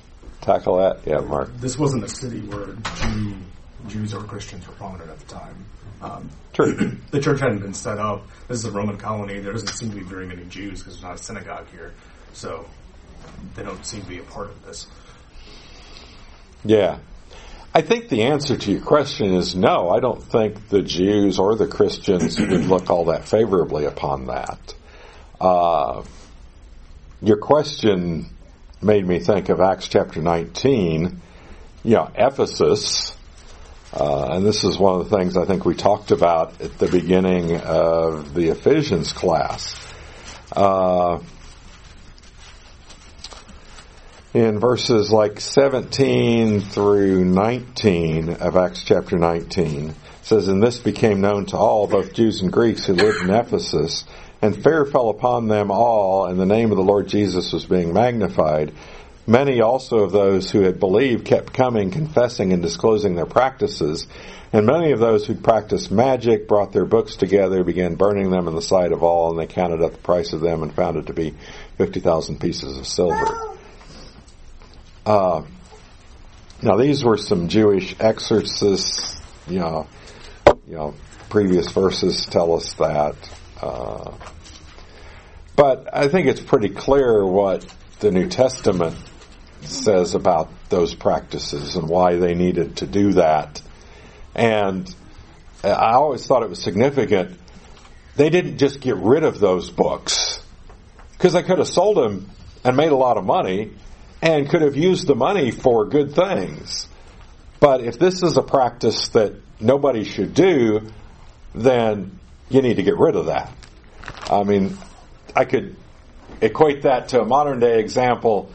tackle 0.42 0.78
that? 0.78 1.00
Yeah, 1.06 1.20
Mark. 1.20 1.52
This 1.58 1.78
wasn't 1.78 2.04
a 2.04 2.10
city 2.10 2.42
where 2.42 2.68
Jew, 2.96 3.36
Jews 3.88 4.14
or 4.14 4.24
Christians 4.24 4.68
were 4.68 4.74
prominent 4.74 5.10
at 5.10 5.20
the 5.20 5.34
time. 5.34 5.66
Um, 6.02 6.30
True. 6.54 6.76
the 7.12 7.20
church 7.20 7.40
hadn't 7.40 7.60
been 7.60 7.74
set 7.74 7.98
up. 7.98 8.28
This 8.48 8.60
is 8.60 8.66
a 8.66 8.72
Roman 8.72 8.98
colony. 8.98 9.40
There 9.40 9.54
doesn't 9.54 9.68
seem 9.70 9.90
to 9.92 9.96
be 9.96 10.04
very 10.04 10.26
many 10.26 10.46
Jews 10.46 10.80
because 10.80 10.96
there's 10.96 11.04
not 11.04 11.16
a 11.16 11.24
synagogue 11.24 11.68
here. 11.72 11.94
So 12.34 12.66
they 13.56 13.64
don't 13.64 13.86
seem 13.86 14.02
to 14.02 14.08
be 14.08 14.20
a 14.20 14.24
part 14.24 14.50
of 14.50 14.66
this. 14.66 14.88
Yeah. 16.64 17.00
I 17.74 17.82
think 17.82 18.08
the 18.08 18.24
answer 18.24 18.56
to 18.56 18.72
your 18.72 18.82
question 18.82 19.34
is 19.34 19.56
no. 19.56 19.90
I 19.90 20.00
don't 20.00 20.24
think 20.24 20.70
the 20.70 20.82
Jews 20.82 21.40
or 21.40 21.56
the 21.56 21.68
Christians 21.68 22.40
would 22.40 22.66
look 22.66 22.90
all 22.90 23.06
that 23.06 23.28
favorably 23.28 23.86
upon 23.86 24.28
that. 24.28 24.74
Uh, 25.40 26.04
your 27.22 27.38
question 27.38 28.28
made 28.82 29.06
me 29.06 29.20
think 29.20 29.50
of 29.50 29.60
Acts 29.60 29.88
chapter 29.88 30.22
19. 30.22 31.22
You 31.84 31.96
know, 31.96 32.12
Ephesus, 32.16 33.15
uh, 33.96 34.28
and 34.32 34.46
this 34.46 34.64
is 34.64 34.78
one 34.78 35.00
of 35.00 35.10
the 35.10 35.18
things 35.18 35.38
I 35.38 35.46
think 35.46 35.66
we 35.66 35.74
talked 35.74 36.12
about 36.12 36.60
at 36.62 36.78
the 36.78 36.88
beginning 36.88 37.58
of 37.58 38.34
the 38.34 38.50
Ephesians 38.50 39.14
class. 39.14 39.76
Uh, 40.52 41.20
in 44.34 44.60
verses 44.60 45.12
like 45.12 45.40
17 45.40 46.60
through 46.60 47.24
19 47.24 48.30
of 48.34 48.58
Acts 48.58 48.84
chapter 48.84 49.18
19 49.18 49.90
it 49.90 49.96
says, 50.22 50.50
And 50.50 50.62
this 50.62 50.78
became 50.80 51.22
known 51.22 51.46
to 51.48 51.58
all, 51.58 51.88
both 51.88 52.12
Jews 52.12 52.42
and 52.42 52.52
Greeks 52.52 52.86
who 52.86 52.94
lived 52.94 53.22
in 53.22 53.30
Ephesus, 53.30 54.04
and 54.42 54.62
fear 54.62 54.86
fell 54.86 55.10
upon 55.10 55.48
them 55.48 55.72
all, 55.72 56.26
and 56.26 56.38
the 56.38 56.46
name 56.46 56.72
of 56.72 56.78
the 56.78 56.84
Lord 56.84 57.08
Jesus 57.08 57.54
was 57.54 57.64
being 57.64 57.94
magnified. 57.94 58.74
Many 59.28 59.60
also 59.62 60.00
of 60.00 60.12
those 60.12 60.52
who 60.52 60.62
had 60.62 60.80
believed 60.80 61.26
kept 61.26 61.52
coming, 61.52 61.90
confessing 61.90 62.54
and 62.54 62.62
disclosing 62.62 63.16
their 63.16 63.26
practices. 63.26 64.06
And 64.54 64.68
many 64.68 64.92
of 64.92 65.00
those 65.00 65.26
who 65.26 65.34
practiced 65.34 65.92
magic 65.92 66.48
brought 66.48 66.72
their 66.72 66.86
books 66.86 67.16
together, 67.16 67.64
began 67.64 67.96
burning 67.96 68.30
them 68.30 68.48
in 68.48 68.54
the 68.54 68.62
sight 68.62 68.92
of 68.92 69.02
all, 69.02 69.32
and 69.32 69.40
they 69.40 69.52
counted 69.52 69.82
up 69.82 69.94
the 69.94 69.98
price 69.98 70.34
of 70.34 70.42
them 70.42 70.62
and 70.62 70.74
found 70.74 70.98
it 70.98 71.08
to 71.08 71.14
be 71.14 71.34
50,000 71.78 72.40
pieces 72.40 72.78
of 72.78 72.86
silver. 72.86 73.58
Uh, 75.06 75.44
now 76.62 76.78
these 76.78 77.04
were 77.04 77.18
some 77.18 77.48
Jewish 77.48 77.96
exorcists, 78.00 79.20
you 79.48 79.60
know, 79.60 79.88
you 80.68 80.76
know, 80.76 80.94
previous 81.30 81.72
verses 81.72 82.26
tell 82.28 82.54
us 82.54 82.74
that. 82.76 83.16
Uh, 83.60 84.14
but 85.56 85.90
I 85.94 86.10
think 86.10 86.28
it's 86.28 86.42
pretty 86.42 86.70
clear 86.70 87.26
what 87.26 87.66
the 88.00 88.12
New 88.12 88.28
Testament 88.28 88.96
says 89.68 90.16
about 90.16 90.50
those 90.70 90.94
practices 90.94 91.76
and 91.76 91.88
why 91.88 92.16
they 92.16 92.34
needed 92.34 92.78
to 92.78 92.88
do 92.88 93.14
that. 93.14 93.62
And 94.34 94.94
I 95.64 95.94
always 95.94 96.26
thought 96.26 96.44
it 96.44 96.50
was 96.50 96.62
significant. 96.62 97.40
They 98.16 98.30
didn't 98.30 98.58
just 98.58 98.80
get 98.80 98.96
rid 98.96 99.24
of 99.24 99.40
those 99.40 99.70
books 99.70 100.42
because 101.14 101.34
they 101.34 101.44
could 101.44 101.60
have 101.60 101.68
sold 101.68 101.98
them 101.98 102.30
and 102.64 102.78
made 102.78 102.92
a 102.92 102.96
lot 102.96 103.18
of 103.18 103.26
money 103.26 103.72
and 104.22 104.50
could 104.50 104.62
have 104.62 104.76
used 104.76 105.08
the 105.08 105.16
money 105.16 105.52
for 105.52 105.86
good 105.86 106.14
things. 106.14 106.88
But 107.60 107.82
if 107.82 108.00
this 108.00 108.24
is 108.24 108.38
a 108.38 108.42
practice 108.42 109.10
that 109.10 109.34
nobody 109.60 110.04
should 110.04 110.34
do, 110.34 110.88
then 111.54 112.20
you 112.50 112.62
need 112.62 112.76
to 112.76 112.84
get 112.84 112.98
rid 112.98 113.16
of 113.16 113.28
that. 113.28 113.52
I 114.30 114.44
mean, 114.44 114.78
I 115.36 115.46
could 115.46 115.76
equate 116.42 116.84
that 116.84 117.10
to 117.10 117.22
a 117.22 117.26
modern 117.26 117.60
day 117.60 117.80
example. 117.80 118.52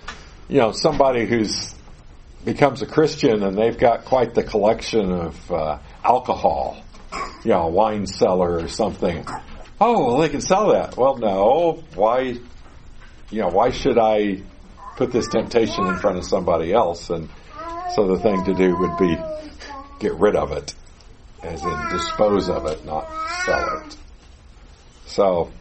You 0.51 0.59
know, 0.59 0.73
somebody 0.73 1.27
who's 1.27 1.73
becomes 2.45 2.83
a 2.83 2.87
Christian 2.87 3.45
and 3.45 3.57
they've 3.57 3.79
got 3.79 4.05
quite 4.05 4.35
the 4.35 4.43
collection 4.43 5.13
of 5.13 5.53
uh, 5.53 5.79
alcohol, 6.03 6.83
you 7.45 7.51
know, 7.53 7.63
a 7.63 7.69
wine 7.69 8.05
cellar 8.05 8.59
or 8.59 8.67
something. 8.67 9.25
Oh, 9.81 10.07
well, 10.09 10.19
they 10.19 10.29
can 10.29 10.41
sell 10.41 10.73
that. 10.73 10.97
Well, 10.97 11.19
no. 11.19 11.85
Why? 11.95 12.37
You 13.31 13.41
know, 13.43 13.47
why 13.47 13.71
should 13.71 13.97
I 13.97 14.43
put 14.97 15.13
this 15.13 15.29
temptation 15.29 15.87
in 15.87 15.99
front 15.99 16.19
of 16.19 16.25
somebody 16.25 16.73
else? 16.73 17.11
And 17.11 17.29
so 17.95 18.09
the 18.09 18.19
thing 18.19 18.45
to 18.47 18.53
do 18.53 18.77
would 18.77 18.97
be 18.99 19.17
get 20.01 20.15
rid 20.15 20.35
of 20.35 20.51
it, 20.51 20.75
as 21.45 21.63
in 21.63 21.89
dispose 21.91 22.49
of 22.49 22.67
it, 22.67 22.85
not 22.85 23.09
sell 23.45 23.85
it. 23.85 23.97
So 25.07 25.53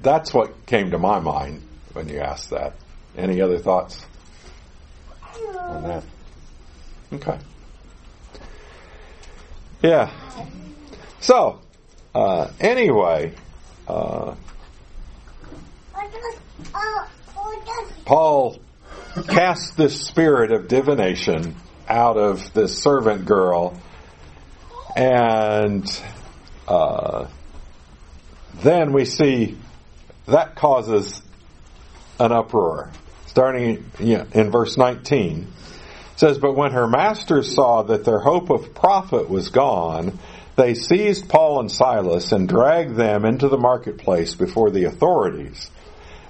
that's 0.00 0.32
what 0.32 0.64
came 0.64 0.92
to 0.92 0.98
my 0.98 1.20
mind 1.20 1.60
when 1.92 2.08
you 2.08 2.20
asked 2.20 2.48
that. 2.48 2.72
Any 3.16 3.40
other 3.40 3.58
thoughts 3.58 4.04
on 5.58 5.82
that? 5.84 6.04
Okay. 7.12 7.38
Yeah. 9.82 10.10
So, 11.20 11.60
uh, 12.14 12.50
anyway, 12.60 13.32
uh, 13.88 14.34
Paul 18.04 18.58
cast 19.28 19.76
this 19.76 20.00
spirit 20.00 20.52
of 20.52 20.68
divination 20.68 21.56
out 21.88 22.16
of 22.16 22.52
this 22.52 22.78
servant 22.82 23.24
girl, 23.24 23.80
and 24.94 25.84
uh, 26.68 27.26
then 28.62 28.92
we 28.92 29.04
see 29.04 29.56
that 30.26 30.54
causes 30.56 31.22
an 32.18 32.32
uproar. 32.32 32.90
Starting 33.36 33.84
in 34.00 34.50
verse 34.50 34.78
19, 34.78 35.42
it 35.42 36.18
says, 36.18 36.38
But 36.38 36.56
when 36.56 36.72
her 36.72 36.88
masters 36.88 37.54
saw 37.54 37.82
that 37.82 38.02
their 38.02 38.18
hope 38.18 38.48
of 38.48 38.74
profit 38.74 39.28
was 39.28 39.50
gone, 39.50 40.18
they 40.56 40.72
seized 40.72 41.28
Paul 41.28 41.60
and 41.60 41.70
Silas 41.70 42.32
and 42.32 42.48
dragged 42.48 42.96
them 42.96 43.26
into 43.26 43.50
the 43.50 43.58
marketplace 43.58 44.34
before 44.34 44.70
the 44.70 44.84
authorities. 44.84 45.70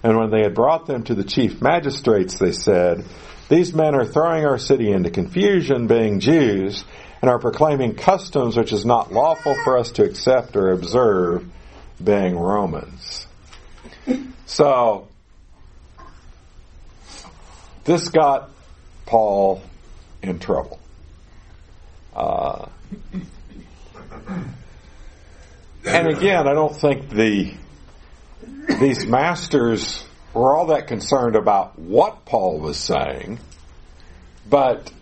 And 0.03 0.19
when 0.19 0.31
they 0.31 0.43
had 0.43 0.57
brought 0.57 0.87
them 0.87 1.05
to 1.05 1.15
the 1.15 1.23
chief 1.23 1.63
magistrates, 1.63 2.41
they 2.41 2.51
said, 2.51 3.05
These 3.49 3.73
men 3.73 3.95
are 3.95 4.05
throwing 4.05 4.45
our 4.45 4.59
city 4.59 4.91
into 4.91 5.11
confusion, 5.11 5.87
being 5.87 6.19
Jews, 6.19 6.85
and 7.23 7.31
are 7.31 7.39
proclaiming 7.39 7.95
customs 7.95 8.57
which 8.57 8.73
is 8.73 8.85
not 8.85 9.13
lawful 9.13 9.55
for 9.63 9.79
us 9.79 9.93
to 9.93 10.03
accept 10.03 10.57
or 10.57 10.73
observe, 10.73 11.47
being 12.03 12.37
Romans. 12.37 13.29
So, 14.47 15.07
this 17.87 18.09
got 18.09 18.51
Paul 19.07 19.63
in 20.23 20.39
trouble. 20.39 20.81
Uh, 22.15 22.67
and 25.87 26.09
again, 26.09 26.49
I 26.49 26.53
don't 26.53 26.75
think 26.75 27.09
the 27.09 27.55
these 28.81 29.07
masters 29.07 30.05
were 30.35 30.55
all 30.55 30.67
that 30.67 30.89
concerned 30.89 31.37
about 31.37 31.79
what 31.79 32.25
Paul 32.25 32.59
was 32.59 32.77
saying, 32.77 33.39
but 34.49 34.93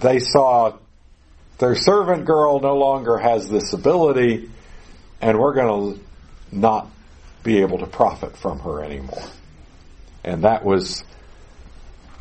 they 0.00 0.18
saw 0.20 0.76
their 1.58 1.74
servant 1.74 2.24
girl 2.24 2.60
no 2.60 2.76
longer 2.76 3.18
has 3.18 3.48
this 3.48 3.72
ability, 3.72 4.48
and 5.20 5.38
we're 5.38 5.54
going 5.54 5.96
to 5.96 6.04
not 6.56 6.88
be 7.42 7.60
able 7.60 7.78
to 7.78 7.86
profit 7.86 8.36
from 8.36 8.60
her 8.60 8.82
anymore. 8.82 9.24
And 10.24 10.44
that 10.44 10.64
was 10.64 11.04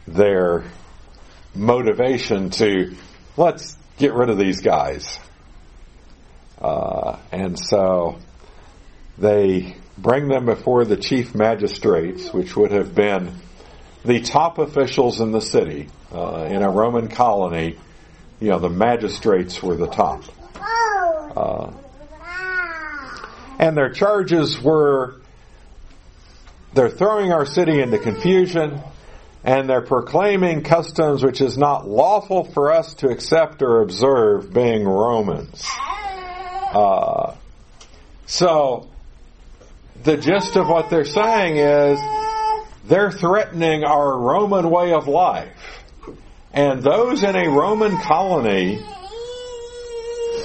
their 0.08 0.64
motivation 1.54 2.50
to 2.52 2.96
let's 3.36 3.78
get 3.98 4.14
rid 4.14 4.30
of 4.30 4.38
these 4.38 4.62
guys. 4.62 5.20
Uh, 6.60 7.18
and 7.32 7.60
so 7.60 8.18
they 9.18 9.76
bring 9.98 10.28
them 10.28 10.46
before 10.46 10.86
the 10.86 10.98
chief 10.98 11.36
magistrates, 11.36 12.32
which 12.32 12.56
would 12.56 12.72
have 12.72 12.96
been 12.96 13.34
the 14.06 14.22
top 14.22 14.58
officials 14.58 15.20
in 15.20 15.32
the 15.32 15.42
city. 15.42 15.90
Uh, 16.12 16.48
in 16.50 16.64
a 16.64 16.70
Roman 16.70 17.10
colony, 17.10 17.78
you 18.40 18.50
know, 18.50 18.60
the 18.60 18.70
magistrates 18.70 19.62
were 19.62 19.76
the 19.76 19.88
top. 19.88 20.24
Uh, 21.36 21.72
and 23.60 23.76
their 23.76 23.92
charges 23.92 24.62
were 24.62 25.16
they're 26.74 26.90
throwing 26.90 27.32
our 27.32 27.46
city 27.46 27.82
into 27.82 27.98
confusion 27.98 28.82
and 29.44 29.70
they're 29.70 29.82
proclaiming 29.82 30.64
customs 30.64 31.24
which 31.24 31.42
is 31.42 31.58
not 31.58 31.88
lawful 31.88 32.44
for 32.44 32.72
us 32.72 32.94
to 32.96 33.10
accept 33.10 33.62
or 33.62 33.82
observe, 33.82 34.54
being 34.54 34.84
Romans. 34.84 35.64
Uh, 36.74 37.36
so, 38.26 38.90
the 40.04 40.18
gist 40.18 40.56
of 40.56 40.68
what 40.68 40.90
they're 40.90 41.06
saying 41.06 41.58
is 41.58 42.00
they're 42.86 43.12
threatening 43.12 43.84
our 43.84 44.18
Roman 44.18 44.70
way 44.70 44.94
of 44.94 45.08
life. 45.08 45.84
And 46.54 46.82
those 46.82 47.24
in 47.24 47.36
a 47.36 47.50
Roman 47.50 47.98
colony, 47.98 48.84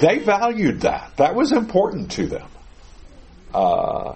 they 0.01 0.19
valued 0.19 0.81
that. 0.81 1.13
That 1.17 1.35
was 1.35 1.51
important 1.51 2.11
to 2.11 2.27
them. 2.27 2.47
Uh, 3.53 4.15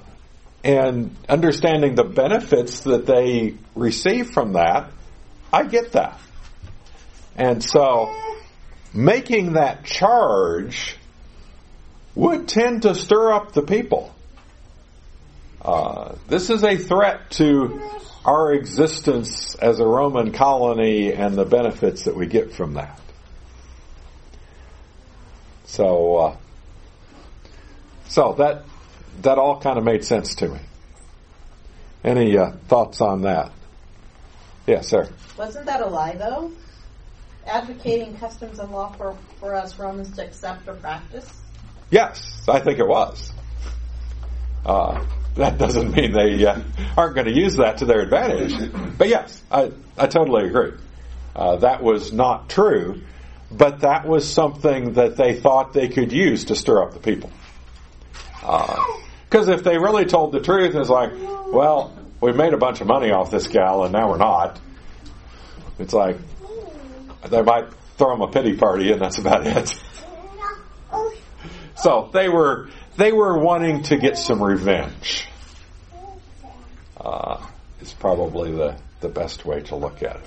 and 0.67 1.15
understanding 1.30 1.95
the 1.95 2.03
benefits 2.03 2.82
that 2.82 3.06
they 3.06 3.56
receive 3.73 4.32
from 4.32 4.53
that, 4.53 4.91
I 5.51 5.63
get 5.63 5.93
that. 5.93 6.19
And 7.38 7.63
so, 7.63 8.13
making 8.93 9.53
that 9.53 9.86
charge 9.86 10.97
would 12.15 12.49
tend 12.49 12.82
to 12.82 12.95
stir 12.95 13.32
up 13.32 13.53
the 13.53 13.62
people. 13.62 14.13
Uh, 15.62 16.15
this 16.27 16.49
is 16.49 16.65
a 16.65 16.75
threat 16.75 17.32
to 17.32 17.82
our 18.25 18.51
existence 18.51 19.56
as 19.56 19.80
a 19.80 19.86
Roman 19.86 20.34
colony 20.34 21.13
and 21.13 21.36
the 21.36 21.45
benefits 21.45 22.03
that 22.03 22.15
we 22.15 22.27
get 22.27 22.53
from 22.53 22.73
that. 22.73 22.99
So, 25.63 26.17
uh, 26.17 26.38
so 28.10 28.36
that 28.38 28.63
that 29.21 29.38
all 29.38 29.60
kind 29.60 29.77
of 29.77 29.84
made 29.84 30.03
sense 30.03 30.36
to 30.36 30.49
me. 30.49 30.60
Any 32.03 32.38
uh, 32.38 32.51
thoughts 32.67 33.01
on 33.01 33.23
that? 33.23 33.51
Yes, 34.65 34.88
sir. 34.88 35.10
Wasn't 35.38 35.65
that 35.65 35.82
a 35.82 35.88
lie, 35.88 36.15
though? 36.15 36.51
Advocating 37.45 38.17
customs 38.17 38.60
and 38.60 38.71
law 38.71 38.91
for, 38.93 39.17
for 39.39 39.56
us 39.56 39.80
Romans 39.80 40.15
to 40.15 40.25
accept 40.25 40.67
or 40.67 40.75
practice? 40.75 41.30
Yes, 41.89 42.43
I 42.47 42.60
think 42.60 42.80
it 42.80 42.88
was. 42.88 43.32
Uh, 44.65 45.06
that 45.36 45.58
doesn't 45.58 45.91
mean 45.91 46.12
they 46.12 46.45
uh, 46.45 46.60
aren't 46.97 47.15
going 47.15 47.27
to 47.27 47.34
use 47.34 47.56
that 47.58 47.77
to 47.77 47.86
their 47.86 48.01
advantage. 48.01 48.71
But 48.97 49.08
yes, 49.08 49.41
I, 49.49 49.71
I 49.97 50.08
totally 50.08 50.47
agree. 50.47 50.73
Uh, 51.36 51.58
that 51.58 51.82
was 51.82 52.12
not 52.12 52.49
true, 52.49 53.01
but 53.51 53.82
that 53.82 54.06
was 54.08 54.27
something 54.27 54.93
that 54.93 55.15
they 55.15 55.36
thought 55.36 55.73
they 55.73 55.88
could 55.88 56.12
use 56.12 56.45
to 56.45 56.56
stir 56.56 56.84
up 56.84 56.93
the 56.93 56.99
people. 56.99 57.32
Because 59.29 59.49
if 59.49 59.63
they 59.63 59.77
really 59.77 60.05
told 60.05 60.31
the 60.31 60.39
truth, 60.39 60.73
it's 60.75 60.89
like, 60.89 61.11
well, 61.11 61.93
we 62.21 62.31
made 62.31 62.53
a 62.53 62.57
bunch 62.57 62.81
of 62.81 62.87
money 62.87 63.11
off 63.11 63.29
this 63.29 63.47
gal 63.47 63.83
and 63.83 63.91
now 63.91 64.09
we're 64.09 64.17
not. 64.17 64.59
It's 65.79 65.93
like, 65.93 66.17
they 67.27 67.41
might 67.41 67.71
throw 67.97 68.11
them 68.11 68.21
a 68.21 68.31
pity 68.31 68.55
party 68.55 68.91
and 68.91 69.01
that's 69.01 69.17
about 69.17 69.45
it. 69.45 69.73
So 71.77 72.09
they 72.11 72.27
were 72.27 72.69
they 72.97 73.11
were 73.11 73.37
wanting 73.37 73.83
to 73.83 73.97
get 73.97 74.17
some 74.17 74.41
revenge. 74.41 75.27
Uh, 76.99 77.45
is 77.81 77.93
probably 77.93 78.51
the 78.51 78.75
the 78.99 79.09
best 79.09 79.45
way 79.45 79.61
to 79.61 79.75
look 79.75 80.01
at 80.01 80.15
it. 80.15 80.25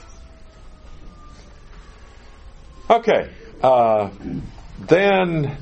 Okay, 2.88 3.30
uh, 3.62 4.10
then 4.78 5.58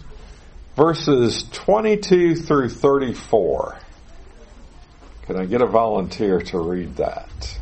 verses 0.78 1.44
twenty 1.50 1.96
two 1.96 2.36
through 2.36 2.68
thirty 2.68 3.12
four. 3.12 3.76
Can 5.22 5.36
I 5.36 5.44
get 5.44 5.60
a 5.60 5.66
volunteer 5.66 6.40
to 6.40 6.58
read 6.58 6.96
that? 6.96 7.58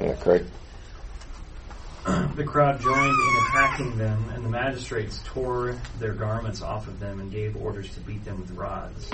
Yeah, 0.00 0.14
Craig. 0.14 0.44
The 2.36 2.44
crowd 2.44 2.80
joined 2.80 3.12
in 3.12 3.36
attacking 3.48 3.98
them, 3.98 4.24
and 4.32 4.44
the 4.44 4.48
magistrates 4.48 5.20
tore 5.26 5.74
their 5.98 6.12
garments 6.12 6.62
off 6.62 6.86
of 6.86 7.00
them 7.00 7.18
and 7.20 7.30
gave 7.32 7.56
orders 7.56 7.92
to 7.94 8.00
beat 8.00 8.24
them 8.24 8.40
with 8.40 8.52
rods. 8.52 9.10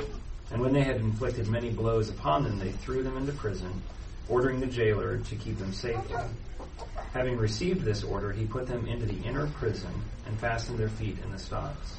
And 0.52 0.60
when 0.60 0.74
they 0.74 0.82
had 0.82 0.96
inflicted 0.96 1.48
many 1.48 1.70
blows 1.70 2.10
upon 2.10 2.44
them, 2.44 2.58
they 2.58 2.70
threw 2.70 3.02
them 3.02 3.16
into 3.16 3.32
prison, 3.32 3.82
ordering 4.28 4.60
the 4.60 4.66
jailer 4.66 5.16
to 5.16 5.34
keep 5.36 5.58
them 5.58 5.72
safely. 5.72 6.20
Having 7.14 7.36
received 7.36 7.84
this 7.84 8.02
order, 8.02 8.32
he 8.32 8.44
put 8.44 8.66
them 8.66 8.88
into 8.88 9.06
the 9.06 9.16
inner 9.22 9.46
prison 9.46 9.92
and 10.26 10.36
fastened 10.40 10.80
their 10.80 10.88
feet 10.88 11.16
in 11.22 11.30
the 11.30 11.38
stocks. 11.38 11.96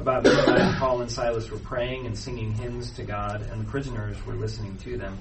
About 0.00 0.24
midnight, 0.24 0.74
Paul 0.78 1.02
and 1.02 1.10
Silas 1.10 1.48
were 1.48 1.58
praying 1.58 2.06
and 2.06 2.18
singing 2.18 2.52
hymns 2.52 2.90
to 2.96 3.04
God, 3.04 3.42
and 3.42 3.60
the 3.60 3.70
prisoners 3.70 4.16
were 4.26 4.34
listening 4.34 4.76
to 4.78 4.98
them. 4.98 5.16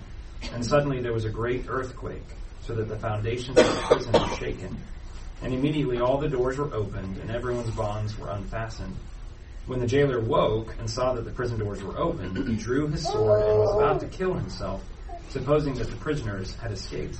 And 0.51 0.65
suddenly 0.65 1.01
there 1.01 1.13
was 1.13 1.23
a 1.23 1.29
great 1.29 1.65
earthquake, 1.67 2.25
so 2.61 2.73
that 2.73 2.87
the 2.87 2.97
foundations 2.97 3.59
of 3.59 3.67
the 3.67 3.81
prison 3.81 4.11
were 4.11 4.35
shaken. 4.37 4.75
And 5.43 5.53
immediately 5.53 5.99
all 5.99 6.17
the 6.17 6.27
doors 6.27 6.57
were 6.57 6.73
opened, 6.73 7.19
and 7.19 7.29
everyone's 7.29 7.75
bonds 7.75 8.17
were 8.17 8.31
unfastened. 8.31 8.95
When 9.67 9.79
the 9.79 9.87
jailer 9.87 10.19
woke 10.19 10.73
and 10.79 10.89
saw 10.89 11.13
that 11.13 11.25
the 11.25 11.31
prison 11.31 11.59
doors 11.59 11.83
were 11.83 11.99
open, 11.99 12.47
he 12.47 12.55
drew 12.55 12.87
his 12.87 13.03
sword 13.03 13.43
and 13.43 13.59
was 13.59 13.75
about 13.75 13.99
to 13.99 14.07
kill 14.07 14.33
himself, 14.33 14.83
supposing 15.29 15.75
that 15.75 15.91
the 15.91 15.95
prisoners 15.97 16.55
had 16.55 16.71
escaped. 16.71 17.19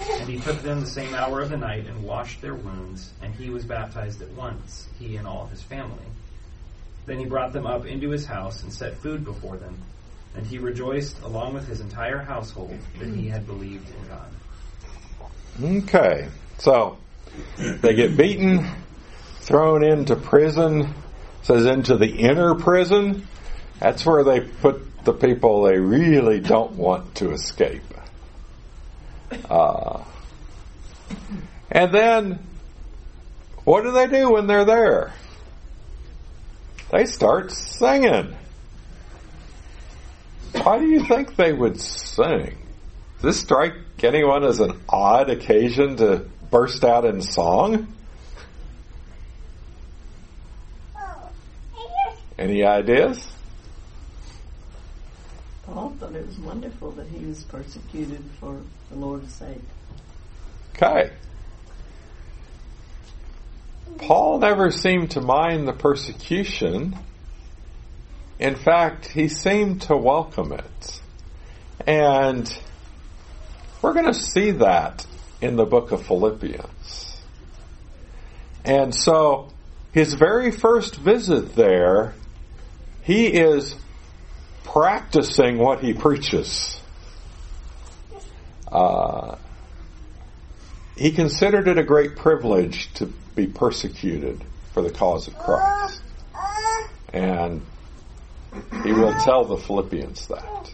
And 0.00 0.28
he 0.28 0.38
took 0.38 0.62
them 0.62 0.80
the 0.80 0.86
same 0.86 1.14
hour 1.14 1.40
of 1.40 1.50
the 1.50 1.56
night 1.56 1.86
and 1.86 2.02
washed 2.02 2.40
their 2.40 2.54
wounds, 2.54 3.12
and 3.22 3.34
he 3.34 3.50
was 3.50 3.64
baptized 3.64 4.22
at 4.22 4.30
once, 4.30 4.88
he 4.98 5.16
and 5.16 5.26
all 5.26 5.46
his 5.46 5.62
family. 5.62 6.06
Then 7.06 7.18
he 7.18 7.24
brought 7.24 7.52
them 7.52 7.66
up 7.66 7.86
into 7.86 8.10
his 8.10 8.24
house 8.24 8.62
and 8.62 8.72
set 8.72 8.96
food 8.96 9.24
before 9.24 9.56
them, 9.56 9.76
and 10.36 10.46
he 10.46 10.58
rejoiced 10.58 11.20
along 11.22 11.54
with 11.54 11.66
his 11.68 11.80
entire 11.80 12.18
household 12.18 12.78
that 12.98 13.08
he 13.08 13.28
had 13.28 13.46
believed 13.46 13.88
in 13.90 14.08
God. 14.08 14.28
Okay, 15.62 16.28
so 16.58 16.96
they 17.56 17.94
get 17.94 18.16
beaten, 18.16 18.68
thrown 19.40 19.84
into 19.84 20.16
prison, 20.16 20.94
says 21.42 21.66
into 21.66 21.96
the 21.96 22.10
inner 22.10 22.54
prison. 22.54 23.26
That's 23.80 24.06
where 24.06 24.22
they 24.24 24.40
put 24.40 25.04
the 25.04 25.12
people 25.12 25.64
they 25.64 25.78
really 25.78 26.40
don't 26.40 26.72
want 26.72 27.16
to 27.16 27.32
escape. 27.32 27.82
Uh, 29.48 30.04
and 31.70 31.92
then, 31.92 32.38
what 33.64 33.82
do 33.82 33.92
they 33.92 34.06
do 34.06 34.32
when 34.32 34.46
they're 34.46 34.64
there? 34.64 35.12
They 36.90 37.06
start 37.06 37.52
singing. 37.52 38.36
Why 40.52 40.78
do 40.78 40.86
you 40.86 41.04
think 41.04 41.36
they 41.36 41.52
would 41.52 41.80
sing? 41.80 42.58
Does 43.16 43.22
this 43.22 43.40
strike 43.40 43.74
anyone 44.02 44.44
as 44.44 44.60
an 44.60 44.80
odd 44.88 45.30
occasion 45.30 45.96
to 45.96 46.26
burst 46.50 46.84
out 46.84 47.04
in 47.04 47.22
song? 47.22 47.94
Any 52.38 52.64
ideas? 52.64 53.24
Paul 55.64 55.94
thought 56.00 56.14
it 56.14 56.26
was 56.26 56.38
wonderful 56.38 56.90
that 56.92 57.06
he 57.06 57.24
was 57.24 57.44
persecuted 57.44 58.22
for 58.40 58.60
the 58.92 58.98
Lord's 58.98 59.32
sake. 59.32 59.60
Okay. 60.76 61.10
Paul 63.98 64.38
never 64.38 64.70
seemed 64.70 65.12
to 65.12 65.20
mind 65.20 65.66
the 65.66 65.72
persecution. 65.72 66.96
In 68.38 68.56
fact, 68.56 69.08
he 69.08 69.28
seemed 69.28 69.82
to 69.82 69.96
welcome 69.96 70.52
it. 70.52 71.00
And 71.86 72.52
we're 73.80 73.92
going 73.92 74.06
to 74.06 74.14
see 74.14 74.52
that 74.52 75.06
in 75.40 75.56
the 75.56 75.64
book 75.64 75.92
of 75.92 76.06
Philippians. 76.06 77.16
And 78.64 78.94
so, 78.94 79.50
his 79.92 80.14
very 80.14 80.50
first 80.50 80.96
visit 80.96 81.54
there, 81.54 82.14
he 83.02 83.26
is 83.26 83.74
practicing 84.64 85.58
what 85.58 85.80
he 85.80 85.92
preaches. 85.92 86.81
Uh, 88.72 89.36
he 90.96 91.12
considered 91.12 91.68
it 91.68 91.78
a 91.78 91.82
great 91.82 92.16
privilege 92.16 92.92
to 92.94 93.06
be 93.34 93.46
persecuted 93.46 94.42
for 94.72 94.82
the 94.82 94.90
cause 94.90 95.28
of 95.28 95.38
Christ. 95.38 96.02
And 97.12 97.62
he 98.82 98.92
will 98.92 99.12
tell 99.20 99.44
the 99.44 99.58
Philippians 99.58 100.26
that. 100.28 100.72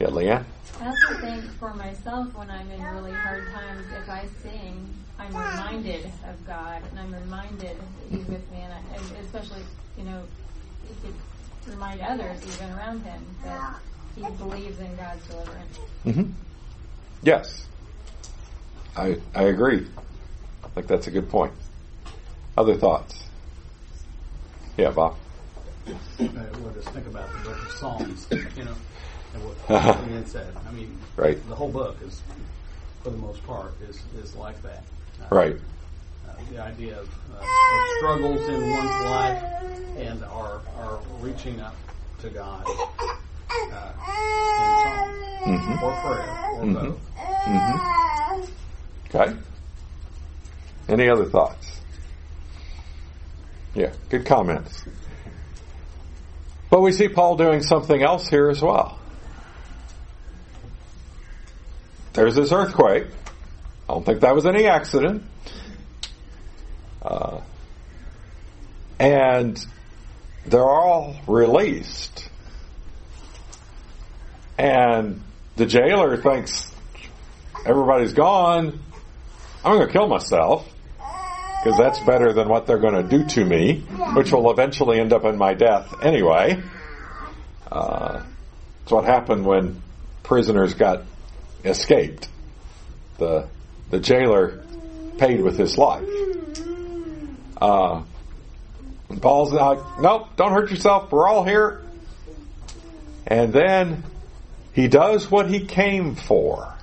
Yeah, 0.00 0.08
Leanne? 0.08 0.44
I 0.80 0.86
also 0.86 1.20
think 1.20 1.44
for 1.58 1.74
myself, 1.74 2.34
when 2.34 2.50
I'm 2.50 2.70
in 2.70 2.82
really 2.82 3.12
hard 3.12 3.46
times, 3.52 3.86
if 3.92 4.08
I 4.08 4.26
sing, 4.42 4.88
I'm 5.18 5.28
reminded 5.28 6.06
of 6.26 6.46
God, 6.46 6.82
and 6.90 6.98
I'm 6.98 7.14
reminded 7.14 7.60
that 7.60 7.76
He's 8.10 8.26
with 8.26 8.50
me, 8.50 8.60
and, 8.62 8.72
I, 8.72 9.20
especially, 9.20 9.62
you 9.98 10.04
know, 10.04 10.22
it 10.88 10.96
could 11.02 11.14
remind 11.70 12.00
others, 12.00 12.42
even 12.42 12.74
around 12.74 13.02
Him, 13.02 13.22
that 13.44 13.78
He 14.20 14.30
believes 14.32 14.78
in 14.80 14.96
God's 14.96 15.26
deliverance. 15.26 15.78
Mm-hmm. 16.04 16.32
Yes. 17.22 17.66
I, 18.96 19.16
I 19.34 19.44
agree. 19.44 19.86
I 20.64 20.68
think 20.68 20.86
that's 20.88 21.06
a 21.06 21.10
good 21.10 21.30
point. 21.30 21.52
Other 22.58 22.76
thoughts? 22.76 23.24
Yeah, 24.76 24.90
Bob. 24.90 25.16
Well, 25.86 25.98
just 26.74 26.88
think 26.90 27.06
about 27.06 27.32
the 27.32 27.48
book 27.50 27.62
of 27.62 27.72
Psalms, 27.72 28.26
you 28.30 28.64
know, 28.64 28.74
and 29.34 29.42
what 29.44 30.06
Ian 30.10 30.26
said. 30.26 30.54
I 30.68 30.72
mean, 30.72 30.96
Right. 31.16 31.36
the 31.48 31.54
whole 31.54 31.70
book 31.70 31.96
is, 32.04 32.20
for 33.02 33.10
the 33.10 33.16
most 33.16 33.44
part, 33.46 33.72
is 33.88 34.02
is 34.22 34.34
like 34.36 34.60
that. 34.62 34.82
Uh, 35.22 35.34
Right. 35.34 35.56
Uh, 36.28 36.32
the 36.50 36.62
idea 36.62 36.98
of, 37.00 37.08
uh, 37.34 37.42
of 37.42 37.88
struggles 37.98 38.48
in 38.48 38.70
one's 38.70 39.04
life 39.04 39.42
and 39.96 40.24
our 40.24 40.60
our 40.78 41.00
reaching 41.20 41.60
up 41.60 41.74
to 42.20 42.28
God 42.30 42.66
uh, 43.50 43.92
song 44.82 45.08
Mhm. 45.46 45.82
or 45.82 45.92
prayer 46.02 46.38
or 46.54 46.64
Mhm. 46.64 46.74
both. 46.74 46.98
Mm-hmm. 47.46 49.16
Okay. 49.16 49.36
Any 50.88 51.08
other 51.08 51.24
thoughts? 51.24 51.80
Yeah, 53.74 53.92
good 54.08 54.26
comments. 54.26 54.84
But 56.70 56.80
we 56.80 56.92
see 56.92 57.08
Paul 57.08 57.36
doing 57.36 57.62
something 57.62 58.02
else 58.02 58.28
here 58.28 58.48
as 58.50 58.60
well. 58.62 58.98
There's 62.12 62.34
this 62.34 62.52
earthquake. 62.52 63.06
I 63.88 63.92
don't 63.94 64.04
think 64.04 64.20
that 64.20 64.34
was 64.34 64.46
any 64.46 64.66
accident. 64.66 65.22
Uh, 67.02 67.40
and 68.98 69.64
they're 70.46 70.62
all 70.68 71.16
released. 71.26 72.28
And 74.60 75.22
the 75.56 75.64
jailer 75.64 76.18
thinks 76.18 76.70
everybody's 77.64 78.12
gone. 78.12 78.78
I'm 79.64 79.76
going 79.76 79.86
to 79.86 79.90
kill 79.90 80.06
myself 80.06 80.70
because 81.64 81.78
that's 81.78 81.98
better 82.00 82.34
than 82.34 82.46
what 82.46 82.66
they're 82.66 82.78
going 82.78 83.02
to 83.02 83.02
do 83.02 83.24
to 83.24 83.44
me, 83.46 83.80
which 84.14 84.30
will 84.32 84.50
eventually 84.50 85.00
end 85.00 85.14
up 85.14 85.24
in 85.24 85.38
my 85.38 85.54
death 85.54 85.94
anyway. 86.02 86.62
Uh, 87.72 88.22
it's 88.82 88.92
what 88.92 89.06
happened 89.06 89.46
when 89.46 89.80
prisoners 90.24 90.74
got 90.74 91.04
escaped. 91.64 92.28
The 93.16 93.48
the 93.88 93.98
jailer 93.98 94.62
paid 95.16 95.40
with 95.40 95.56
his 95.56 95.78
life. 95.78 96.06
Uh, 97.58 98.02
Paul's 99.22 99.52
like, 99.52 99.78
nope, 100.00 100.28
don't 100.36 100.52
hurt 100.52 100.70
yourself. 100.70 101.10
We're 101.10 101.26
all 101.26 101.44
here. 101.44 101.80
And 103.26 103.54
then 103.54 104.04
he 104.72 104.88
does 104.88 105.30
what 105.30 105.48
he 105.50 105.66
came 105.66 106.14
for. 106.14 106.74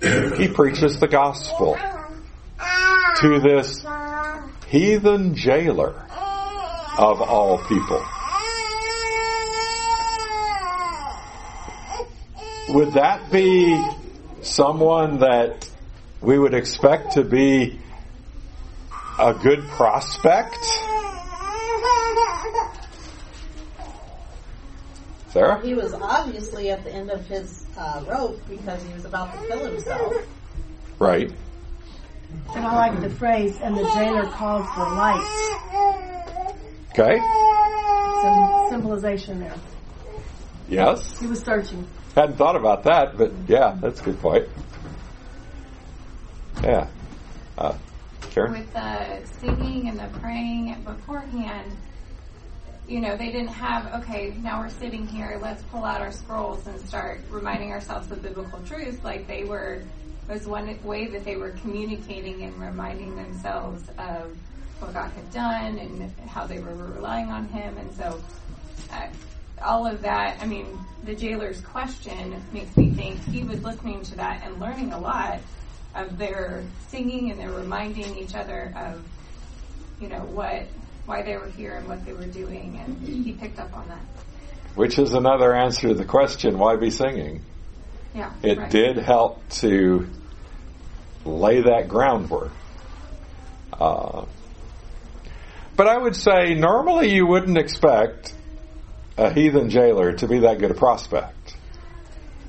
He 0.00 0.48
preaches 0.48 0.98
the 0.98 1.08
gospel 1.08 1.78
to 3.18 3.40
this 3.40 3.84
heathen 4.66 5.34
jailer 5.34 5.94
of 6.98 7.20
all 7.20 7.58
people. 7.58 8.04
Would 12.70 12.94
that 12.94 13.30
be 13.30 13.84
someone 14.40 15.18
that 15.18 15.68
we 16.20 16.38
would 16.38 16.54
expect 16.54 17.12
to 17.12 17.22
be 17.22 17.78
a 19.18 19.34
good 19.34 19.62
prospect? 19.68 20.56
Sarah? 25.32 25.60
He 25.64 25.74
was 25.74 25.94
obviously 25.94 26.70
at 26.70 26.84
the 26.84 26.92
end 26.92 27.10
of 27.10 27.26
his 27.26 27.64
uh, 27.78 28.04
rope 28.06 28.38
because 28.48 28.82
he 28.82 28.92
was 28.92 29.06
about 29.06 29.32
to 29.32 29.48
kill 29.48 29.64
himself. 29.64 30.14
Right. 30.98 31.32
And 32.54 32.66
I 32.66 32.74
like 32.74 33.00
the 33.00 33.10
phrase, 33.10 33.58
and 33.62 33.76
the 33.76 33.84
jailer 33.94 34.26
called 34.26 34.66
for 34.74 34.80
light. 34.80 35.22
Okay. 36.90 37.18
Some 38.22 38.66
symbolization 38.70 39.40
there. 39.40 39.54
Yes. 40.68 41.18
He 41.18 41.26
was 41.26 41.40
searching. 41.40 41.86
Hadn't 42.14 42.36
thought 42.36 42.56
about 42.56 42.84
that, 42.84 43.16
but 43.16 43.32
yeah, 43.48 43.76
that's 43.80 44.00
a 44.00 44.04
good 44.04 44.20
point. 44.20 44.48
Yeah. 46.62 46.88
Uh, 47.56 47.76
Karen? 48.30 48.52
with 48.52 48.72
the 48.72 49.26
singing 49.40 49.88
and 49.88 49.98
the 49.98 50.18
praying 50.18 50.82
beforehand, 50.84 51.76
you 52.92 53.00
know, 53.00 53.16
they 53.16 53.32
didn't 53.32 53.48
have, 53.48 54.02
okay, 54.02 54.34
now 54.42 54.60
we're 54.60 54.68
sitting 54.68 55.06
here, 55.06 55.38
let's 55.40 55.62
pull 55.62 55.82
out 55.82 56.02
our 56.02 56.12
scrolls 56.12 56.66
and 56.66 56.78
start 56.78 57.22
reminding 57.30 57.72
ourselves 57.72 58.10
of 58.10 58.22
biblical 58.22 58.60
truths. 58.66 59.02
Like 59.02 59.26
they 59.26 59.44
were, 59.44 59.82
was 60.28 60.46
one 60.46 60.78
way 60.84 61.06
that 61.06 61.24
they 61.24 61.36
were 61.36 61.52
communicating 61.62 62.42
and 62.42 62.54
reminding 62.60 63.16
themselves 63.16 63.88
of 63.96 64.36
what 64.78 64.92
God 64.92 65.10
had 65.12 65.32
done 65.32 65.78
and 65.78 66.12
how 66.28 66.46
they 66.46 66.58
were 66.58 66.74
relying 66.74 67.30
on 67.30 67.48
Him. 67.48 67.78
And 67.78 67.94
so, 67.94 68.20
uh, 68.92 69.06
all 69.62 69.86
of 69.86 70.02
that, 70.02 70.36
I 70.42 70.46
mean, 70.46 70.66
the 71.04 71.14
jailer's 71.14 71.62
question 71.62 72.42
makes 72.52 72.76
me 72.76 72.90
think 72.90 73.24
he 73.24 73.42
was 73.42 73.62
listening 73.62 74.02
to 74.02 74.16
that 74.16 74.42
and 74.44 74.60
learning 74.60 74.92
a 74.92 74.98
lot 74.98 75.40
of 75.94 76.18
their 76.18 76.62
singing 76.88 77.30
and 77.30 77.40
they're 77.40 77.52
reminding 77.52 78.18
each 78.18 78.34
other 78.34 78.74
of, 78.76 79.02
you 79.98 80.08
know, 80.08 80.20
what, 80.24 80.66
why 81.06 81.22
they 81.22 81.36
were 81.36 81.48
here 81.48 81.76
and 81.76 81.88
what 81.88 82.04
they 82.04 82.12
were 82.12 82.26
doing, 82.26 82.78
and 82.84 82.98
he 83.06 83.32
picked 83.32 83.58
up 83.58 83.74
on 83.76 83.88
that. 83.88 84.00
Which 84.74 84.98
is 84.98 85.12
another 85.12 85.54
answer 85.54 85.88
to 85.88 85.94
the 85.94 86.04
question, 86.04 86.58
why 86.58 86.76
be 86.76 86.90
singing? 86.90 87.42
Yeah, 88.14 88.32
It 88.42 88.58
right. 88.58 88.70
did 88.70 88.96
help 88.98 89.46
to 89.60 90.08
lay 91.24 91.60
that 91.62 91.88
groundwork. 91.88 92.52
Uh, 93.72 94.26
but 95.76 95.88
I 95.88 95.96
would 95.96 96.16
say 96.16 96.54
normally 96.54 97.12
you 97.12 97.26
wouldn't 97.26 97.58
expect 97.58 98.34
a 99.16 99.32
heathen 99.32 99.70
jailer 99.70 100.12
to 100.14 100.28
be 100.28 100.40
that 100.40 100.58
good 100.58 100.70
a 100.70 100.74
prospect. 100.74 101.56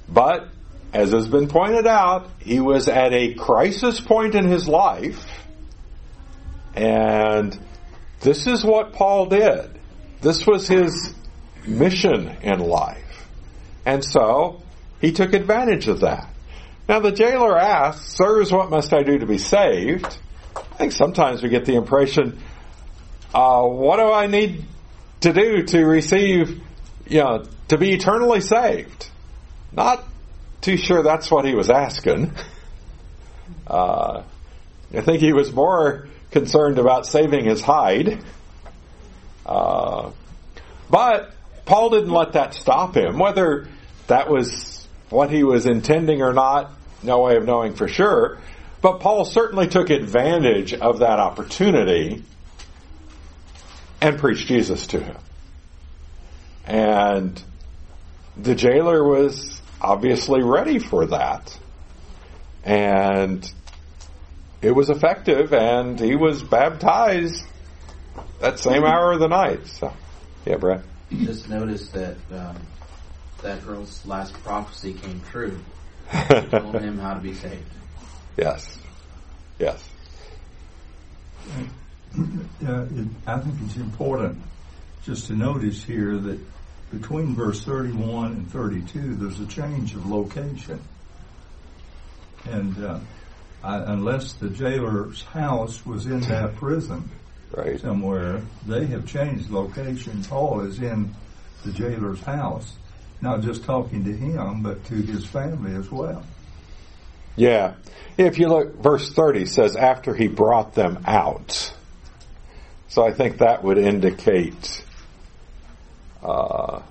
But, 0.08 0.48
as 0.94 1.12
has 1.12 1.28
been 1.28 1.48
pointed 1.48 1.88
out, 1.88 2.30
he 2.40 2.60
was 2.60 2.88
at 2.88 3.14
a 3.14 3.34
crisis 3.34 4.00
point 4.00 4.36
in 4.36 4.48
his 4.48 4.68
life, 4.68 5.26
and 6.76 7.58
this 8.24 8.48
is 8.48 8.64
what 8.64 8.94
Paul 8.94 9.28
did. 9.28 9.70
This 10.22 10.48
was 10.48 10.68
his 10.68 11.14
mission 11.68 12.30
in 12.42 12.60
life. 12.60 13.28
And 13.86 14.04
so, 14.04 14.62
he 15.02 15.12
took 15.12 15.34
advantage 15.34 15.88
of 15.88 16.00
that. 16.02 16.30
Now 16.88 17.00
the 17.00 17.12
jailer 17.12 17.58
asks, 17.58 18.16
Sirs, 18.16 18.52
what 18.52 18.70
must 18.70 18.94
I 18.94 19.04
do 19.04 19.20
to 19.20 19.26
be 19.26 19.38
saved? 19.38 20.18
I 20.56 20.76
think 20.76 20.92
sometimes 20.94 21.44
we 21.44 21.50
get 21.50 21.66
the 21.66 21.76
impression, 21.76 22.40
uh, 23.34 23.64
what 23.64 23.98
do 23.98 24.12
I 24.12 24.28
need 24.28 24.64
to 25.22 25.34
do 25.34 25.64
to 25.64 25.86
receive, 25.86 26.62
you 27.08 27.20
know, 27.20 27.46
to 27.70 27.78
be 27.78 27.94
eternally 27.94 28.42
saved? 28.42 29.10
Not 29.72 30.04
too 30.62 30.78
sure 30.78 31.04
that's 31.04 31.30
what 31.30 31.46
he 31.46 31.56
was 31.56 31.70
asking. 31.70 32.34
Uh, 33.68 34.24
I 34.96 35.02
think 35.02 35.20
he 35.20 35.34
was 35.34 35.52
more 35.52 36.08
concerned 36.34 36.80
about 36.80 37.06
saving 37.08 37.46
his 37.46 37.62
hide. 37.62 38.22
Uh, 39.46 40.12
but 40.90 41.34
Paul 41.66 41.92
didn't 41.92 42.12
let 42.12 42.34
that 42.34 42.54
stop 42.54 42.98
him. 42.98 43.18
Whether 43.18 43.70
that 44.08 44.30
was 44.30 44.86
what 45.10 45.30
he 45.30 45.44
was 45.44 45.66
intending 45.66 46.22
or 46.22 46.34
not, 46.34 46.72
no 47.02 47.22
way 47.22 47.38
of 47.38 47.46
knowing 47.46 47.74
for 47.74 47.88
sure. 47.88 48.40
But 48.82 49.00
Paul 49.00 49.24
certainly 49.24 49.68
took 49.68 49.90
advantage 49.90 50.74
of 50.74 51.00
that 51.00 51.20
opportunity 51.20 52.24
and 54.02 54.20
preached 54.20 54.48
Jesus 54.48 54.88
to 54.88 55.00
him. 55.00 55.18
And 56.66 57.42
the 58.36 58.56
jailer 58.56 59.04
was 59.04 59.62
obviously 59.80 60.42
ready 60.44 60.80
for 60.80 61.06
that. 61.08 61.58
And 62.66 63.50
it 64.64 64.74
was 64.74 64.90
effective, 64.90 65.54
and 65.54 66.00
he 66.00 66.16
was 66.16 66.42
baptized 66.42 67.44
that 68.40 68.60
same 68.60 68.84
hour 68.86 69.12
of 69.12 69.20
the 69.20 69.28
night. 69.28 69.68
So, 69.68 69.94
yeah, 70.46 70.56
Brett. 70.56 70.82
Just 71.12 71.50
notice 71.50 71.90
that 71.90 72.16
um, 72.32 72.58
that 73.42 73.64
girl's 73.66 74.06
last 74.06 74.34
prophecy 74.44 74.94
came 74.94 75.22
true. 75.32 75.60
She 76.12 76.48
told 76.48 76.82
him 76.82 76.98
how 76.98 77.14
to 77.14 77.20
be 77.20 77.34
saved. 77.34 77.64
Yes. 78.38 78.78
Yes. 79.60 79.88
Uh, 82.16 82.86
it, 82.86 83.08
I 83.28 83.40
think 83.40 83.56
it's 83.66 83.76
important 83.76 84.42
just 85.04 85.28
to 85.28 85.34
notice 85.34 85.84
here 85.84 86.18
that 86.18 86.40
between 86.92 87.36
verse 87.36 87.64
31 87.64 88.32
and 88.34 88.52
32, 88.52 89.16
there's 89.16 89.40
a 89.40 89.48
change 89.48 89.96
of 89.96 90.06
location. 90.06 90.80
And 92.46 92.84
uh, 92.84 93.00
I, 93.64 93.78
unless 93.94 94.34
the 94.34 94.50
jailer's 94.50 95.24
house 95.24 95.86
was 95.86 96.06
in 96.06 96.20
that 96.22 96.56
prison 96.58 97.10
right. 97.52 97.80
somewhere, 97.80 98.42
they 98.68 98.86
have 98.88 99.06
changed 99.06 99.50
location. 99.50 100.24
Paul 100.24 100.62
is 100.62 100.80
in 100.80 101.14
the 101.64 101.72
jailer's 101.72 102.22
house, 102.22 102.76
not 103.22 103.42
just 103.42 103.64
talking 103.64 104.04
to 104.04 104.14
him, 104.14 104.62
but 104.64 104.84
to 104.86 104.96
his 104.96 105.26
family 105.26 105.74
as 105.76 105.90
well. 105.90 106.24
Yeah. 107.36 107.76
If 108.18 108.38
you 108.38 108.48
look, 108.48 108.76
verse 108.82 109.12
30 109.12 109.46
says, 109.46 109.76
after 109.76 110.14
he 110.14 110.28
brought 110.28 110.76
them 110.76 111.04
out. 111.08 111.74
So 112.90 113.04
I 113.04 113.12
think 113.12 113.40
that 113.40 113.64
would 113.64 113.78
indicate 113.78 114.84
uh, 116.22 116.82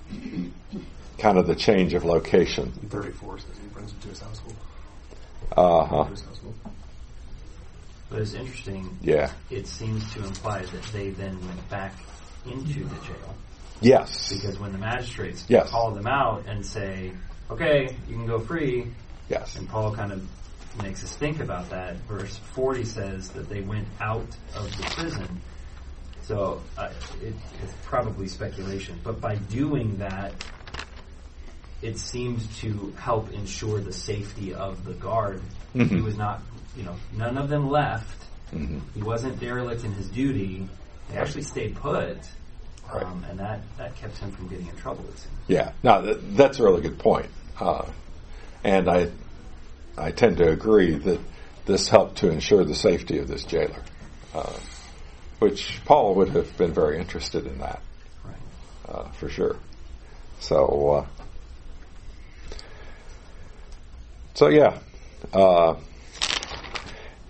kind 1.18 1.38
of 1.38 1.46
the 1.46 1.54
change 1.54 1.94
of 1.94 2.04
location. 2.04 2.72
34 2.88 3.38
says 3.38 3.46
he 3.62 3.68
brings 3.68 3.92
him 3.92 4.00
to 4.00 4.08
his 4.08 4.20
household. 4.20 4.56
Uh 5.56 5.84
huh. 5.84 6.06
To 8.12 8.18
his 8.18 8.32
household. 8.34 8.42
But 8.42 8.42
it's 8.44 8.48
interesting. 8.48 8.98
Yeah. 9.02 9.32
It 9.50 9.66
seems 9.66 10.12
to 10.14 10.24
imply 10.24 10.62
that 10.62 10.82
they 10.92 11.10
then 11.10 11.38
went 11.46 11.68
back 11.68 11.94
into 12.46 12.84
the 12.84 12.94
jail. 13.06 13.34
Yes. 13.80 14.32
Because 14.32 14.58
when 14.58 14.72
the 14.72 14.78
magistrates 14.78 15.44
Yes. 15.48 15.70
call 15.70 15.90
them 15.92 16.06
out 16.06 16.46
and 16.46 16.64
say, 16.64 17.12
okay, 17.50 17.96
you 18.08 18.16
can 18.16 18.26
go 18.26 18.38
free, 18.38 18.86
Yes. 19.28 19.56
and 19.56 19.68
Paul 19.68 19.94
kind 19.94 20.12
of 20.12 20.22
makes 20.82 21.02
us 21.04 21.14
think 21.16 21.40
about 21.40 21.70
that. 21.70 21.96
Verse 22.08 22.36
40 22.54 22.84
says 22.84 23.28
that 23.30 23.48
they 23.48 23.60
went 23.60 23.86
out 24.00 24.26
of 24.54 24.74
the 24.76 24.82
prison. 24.84 25.40
So 26.22 26.62
uh, 26.78 26.90
it, 27.20 27.34
it's 27.62 27.74
probably 27.84 28.28
speculation. 28.28 28.98
But 29.02 29.20
by 29.20 29.34
doing 29.36 29.98
that, 29.98 30.32
it 31.82 31.98
seemed 31.98 32.48
to 32.58 32.94
help 32.96 33.32
ensure 33.32 33.80
the 33.80 33.92
safety 33.92 34.54
of 34.54 34.84
the 34.84 34.92
guard. 34.94 35.42
He 35.72 35.80
Mhm. 35.80 36.04
was 36.04 36.16
not, 36.16 36.40
you 36.76 36.82
know, 36.82 36.96
none 37.16 37.36
of 37.38 37.48
them 37.48 37.70
left. 37.70 38.24
Mhm. 38.52 38.80
He 38.94 39.02
wasn't 39.02 39.40
derelict 39.40 39.84
in 39.84 39.92
his 39.92 40.08
duty. 40.08 40.68
They 41.10 41.16
actually 41.16 41.42
stayed 41.42 41.76
put. 41.76 42.18
Right. 42.92 43.04
Um, 43.04 43.24
and 43.30 43.38
that, 43.38 43.60
that 43.78 43.96
kept 43.96 44.18
him 44.18 44.30
from 44.32 44.48
getting 44.48 44.66
in 44.66 44.76
trouble. 44.76 45.04
Yeah, 45.48 45.72
no, 45.82 46.02
that, 46.02 46.36
that's 46.36 46.58
a 46.58 46.62
really 46.62 46.82
good 46.82 46.98
point. 46.98 47.26
Uh, 47.58 47.86
and 48.64 48.88
I, 48.88 49.10
I 49.96 50.10
tend 50.10 50.38
to 50.38 50.50
agree 50.50 50.94
that 50.94 51.20
this 51.64 51.88
helped 51.88 52.18
to 52.18 52.30
ensure 52.30 52.64
the 52.64 52.74
safety 52.74 53.18
of 53.18 53.28
this 53.28 53.44
jailer, 53.44 53.82
uh, 54.34 54.52
which 55.38 55.80
Paul 55.84 56.16
would 56.16 56.30
have 56.30 56.54
been 56.58 56.72
very 56.74 56.98
interested 56.98 57.46
in 57.46 57.58
that, 57.58 57.80
Right. 58.24 58.36
uh, 58.88 59.08
for 59.12 59.28
sure. 59.28 59.56
So, 60.40 60.90
uh, 60.90 61.06
so 64.34 64.48
yeah, 64.48 64.78
uh, 65.32 65.76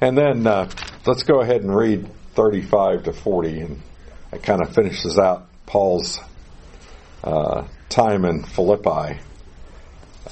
and 0.03 0.19
then 0.19 0.47
uh, 0.47 0.69
let's 1.07 1.23
go 1.23 1.41
ahead 1.41 1.63
and 1.63 1.75
read 1.75 2.07
thirty-five 2.35 3.05
to 3.05 3.13
forty, 3.13 3.61
and 3.61 3.81
it 4.33 4.43
kind 4.43 4.61
of 4.61 4.75
finishes 4.75 5.19
out 5.19 5.47
Paul's 5.65 6.21
uh, 7.25 7.67
time 7.89 8.25
in 8.25 8.43
Philippi 8.43 9.21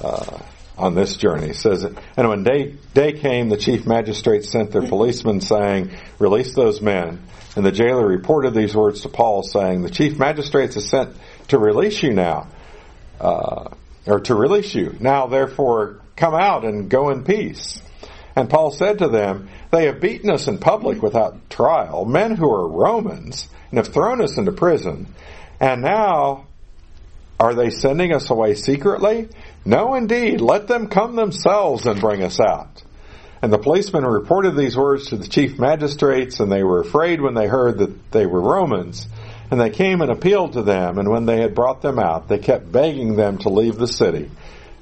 uh, 0.03 0.39
on 0.77 0.95
this 0.95 1.16
journey. 1.16 1.51
It 1.51 1.57
says, 1.57 1.85
and 1.85 2.29
when 2.29 2.43
day, 2.43 2.75
day 2.95 3.12
came, 3.12 3.49
the 3.49 3.57
chief 3.57 3.87
magistrate 3.87 4.45
sent 4.45 4.73
their 4.73 4.83
policemen 4.83 5.41
saying, 5.41 5.91
release 6.18 6.55
those 6.55 6.81
men. 6.81 7.23
And 7.57 7.66
the 7.66 7.73
jailer 7.73 8.07
reported 8.07 8.55
these 8.55 8.75
words 8.75 9.03
to 9.03 9.09
Paul 9.09 9.43
saying, 9.43 9.83
the 9.83 9.91
chief 9.91 10.18
magistrates 10.18 10.77
have 10.77 10.85
sent 10.85 11.16
to 11.49 11.59
release 11.59 12.03
you 12.03 12.12
now, 12.12 12.49
uh, 13.21 13.68
or 14.07 14.21
to 14.21 14.35
release 14.35 14.75
you. 14.75 14.97
Now 15.01 15.27
therefore 15.27 16.01
come 16.16 16.35
out 16.35 16.64
and 16.64 16.89
go 16.89 17.11
in 17.11 17.25
peace. 17.25 17.83
And 18.41 18.49
Paul 18.49 18.70
said 18.70 18.99
to 18.99 19.09
them, 19.09 19.49
They 19.70 19.84
have 19.84 20.01
beaten 20.01 20.30
us 20.30 20.49
in 20.49 20.59
public 20.59 21.03
without 21.03 21.51
trial, 21.51 22.07
men 22.07 22.34
who 22.34 22.51
are 22.51 22.66
Romans, 22.66 23.47
and 23.70 23.76
have 23.76 23.88
thrown 23.88 24.22
us 24.22 24.38
into 24.38 24.51
prison. 24.51 25.07
And 25.61 25.82
now 25.82 26.47
Are 27.41 27.55
they 27.55 27.70
sending 27.70 28.12
us 28.12 28.28
away 28.28 28.55
secretly? 28.55 29.28
No, 29.64 29.95
indeed. 29.95 30.43
Let 30.43 30.68
them 30.68 30.88
come 30.88 31.16
themselves 31.16 31.86
and 31.86 31.99
bring 31.99 32.22
us 32.22 32.38
out. 32.38 32.82
And 33.41 33.51
the 33.51 33.59
policemen 33.59 34.05
reported 34.05 34.55
these 34.55 34.76
words 34.76 35.07
to 35.09 35.16
the 35.16 35.26
chief 35.26 35.59
magistrates, 35.59 36.38
and 36.38 36.53
they 36.53 36.62
were 36.62 36.80
afraid 36.82 37.22
when 37.22 37.32
they 37.32 37.47
heard 37.47 37.78
that 37.78 38.11
they 38.11 38.26
were 38.26 38.43
Romans. 38.43 39.09
And 39.51 39.59
they 39.59 39.70
came 39.70 40.03
and 40.03 40.11
appealed 40.11 40.53
to 40.53 40.62
them, 40.62 40.99
and 40.99 41.09
when 41.09 41.24
they 41.24 41.41
had 41.41 41.55
brought 41.55 41.80
them 41.80 41.99
out, 41.99 42.28
they 42.28 42.38
kept 42.38 42.70
begging 42.70 43.16
them 43.16 43.38
to 43.38 43.49
leave 43.49 43.76
the 43.76 43.88
city. 43.88 44.30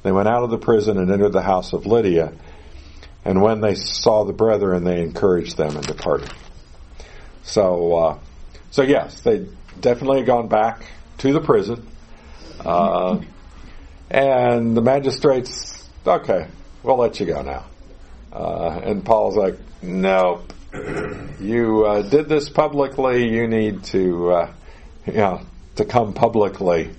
They 0.02 0.10
went 0.10 0.28
out 0.28 0.42
of 0.42 0.50
the 0.50 0.58
prison 0.58 0.98
and 0.98 1.12
entered 1.12 1.32
the 1.32 1.42
house 1.42 1.72
of 1.72 1.86
Lydia. 1.86 2.32
And 3.24 3.42
when 3.42 3.60
they 3.60 3.74
saw 3.74 4.24
the 4.24 4.32
brethren, 4.32 4.84
they 4.84 5.02
encouraged 5.02 5.56
them 5.56 5.76
and 5.76 5.86
departed. 5.86 6.30
So, 7.42 7.96
uh, 7.96 8.18
so 8.70 8.82
yes, 8.82 9.20
they 9.20 9.46
definitely 9.80 10.18
had 10.18 10.26
gone 10.26 10.48
back 10.48 10.84
to 11.18 11.32
the 11.32 11.40
prison. 11.40 11.86
Uh, 12.60 13.20
and 14.10 14.76
the 14.76 14.82
magistrates, 14.82 15.88
okay, 16.06 16.46
we'll 16.82 16.96
let 16.96 17.20
you 17.20 17.26
go 17.26 17.42
now. 17.42 17.64
Uh, 18.32 18.80
and 18.84 19.04
Paul's 19.04 19.36
like, 19.36 19.58
nope, 19.82 20.52
you 21.40 21.84
uh, 21.86 22.02
did 22.02 22.28
this 22.28 22.48
publicly. 22.48 23.28
You 23.28 23.46
need 23.48 23.84
to, 23.84 24.30
uh, 24.30 24.52
you 25.06 25.12
know, 25.14 25.40
to 25.76 25.84
come 25.84 26.12
publicly 26.12 26.90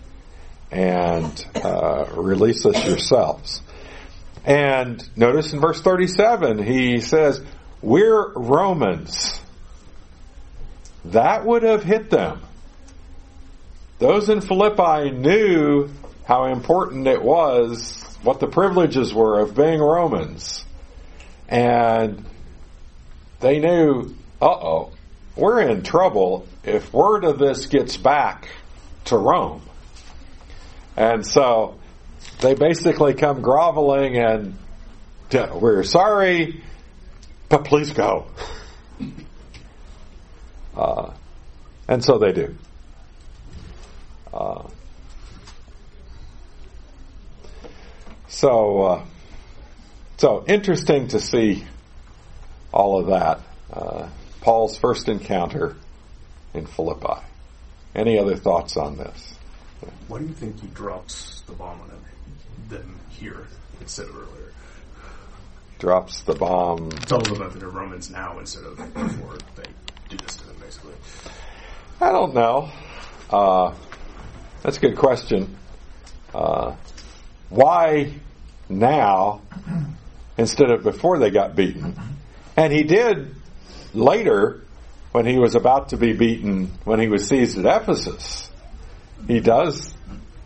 and 0.71 1.45
uh, 1.55 2.05
release 2.15 2.65
us 2.65 2.85
yourselves. 2.85 3.61
And 4.45 5.03
notice 5.17 5.53
in 5.53 5.59
verse 5.59 5.81
37, 5.81 6.63
he 6.63 7.01
says, 7.01 7.41
We're 7.81 8.31
Romans. 8.33 9.39
That 11.05 11.45
would 11.45 11.63
have 11.63 11.83
hit 11.83 12.09
them. 12.09 12.41
Those 13.99 14.29
in 14.29 14.41
Philippi 14.41 15.11
knew 15.11 15.89
how 16.25 16.45
important 16.45 17.07
it 17.07 17.21
was, 17.21 18.01
what 18.21 18.39
the 18.39 18.47
privileges 18.47 19.13
were 19.13 19.39
of 19.39 19.55
being 19.55 19.79
Romans. 19.79 20.63
And 21.47 22.25
they 23.39 23.59
knew, 23.59 24.15
uh 24.41 24.45
oh, 24.45 24.91
we're 25.35 25.61
in 25.61 25.83
trouble 25.83 26.47
if 26.63 26.93
word 26.93 27.23
of 27.23 27.39
this 27.39 27.65
gets 27.65 27.97
back 27.97 28.49
to 29.05 29.17
Rome. 29.17 29.61
And 30.95 31.25
so 31.25 31.78
they 32.41 32.53
basically 32.53 33.13
come 33.13 33.41
groveling 33.41 34.17
and 34.17 34.57
we're 35.31 35.83
sorry, 35.83 36.63
but 37.49 37.65
please 37.65 37.91
go. 37.91 38.27
Uh, 40.75 41.11
and 41.89 42.01
so 42.01 42.19
they 42.19 42.31
do. 42.31 42.55
Uh, 44.33 44.69
so, 48.29 48.81
uh, 48.83 49.05
so 50.17 50.45
interesting 50.47 51.09
to 51.09 51.19
see 51.19 51.65
all 52.71 52.99
of 52.99 53.07
that. 53.07 53.41
Uh, 53.73 54.07
Paul's 54.39 54.77
first 54.77 55.09
encounter 55.09 55.75
in 56.53 56.65
Philippi. 56.65 57.21
Any 57.93 58.17
other 58.17 58.35
thoughts 58.35 58.77
on 58.77 58.97
this? 58.97 59.38
Why 60.07 60.19
do 60.19 60.25
you 60.25 60.33
think 60.33 60.59
he 60.59 60.67
drops 60.67 61.41
the 61.41 61.53
bomb 61.53 61.81
on 61.81 61.91
them 62.69 62.99
here 63.09 63.47
instead 63.79 64.07
of 64.07 64.15
earlier? 64.15 64.51
Drops 65.77 66.21
the 66.21 66.33
bomb. 66.33 66.89
Tell 66.91 67.21
them 67.21 67.35
about 67.35 67.57
the 67.57 67.67
Romans 67.67 68.09
now 68.09 68.39
instead 68.39 68.63
of 68.63 68.77
before 68.77 69.37
they 69.55 69.63
do 70.09 70.17
this 70.17 70.35
to 70.35 70.47
them, 70.47 70.57
basically. 70.59 70.93
I 72.01 72.11
don't 72.11 72.33
know. 72.33 72.69
Uh, 73.29 73.73
that's 74.63 74.77
a 74.77 74.79
good 74.81 74.97
question. 74.97 75.55
Uh, 76.33 76.75
why 77.49 78.13
now 78.67 79.41
instead 80.37 80.69
of 80.69 80.83
before 80.83 81.19
they 81.19 81.29
got 81.29 81.55
beaten? 81.55 81.95
And 82.57 82.73
he 82.73 82.83
did 82.83 83.35
later 83.93 84.65
when 85.11 85.25
he 85.25 85.39
was 85.39 85.55
about 85.55 85.89
to 85.89 85.97
be 85.97 86.13
beaten 86.13 86.71
when 86.83 86.99
he 86.99 87.07
was 87.07 87.27
seized 87.27 87.57
at 87.57 87.81
Ephesus. 87.81 88.48
He 89.29 89.41
does 89.41 89.93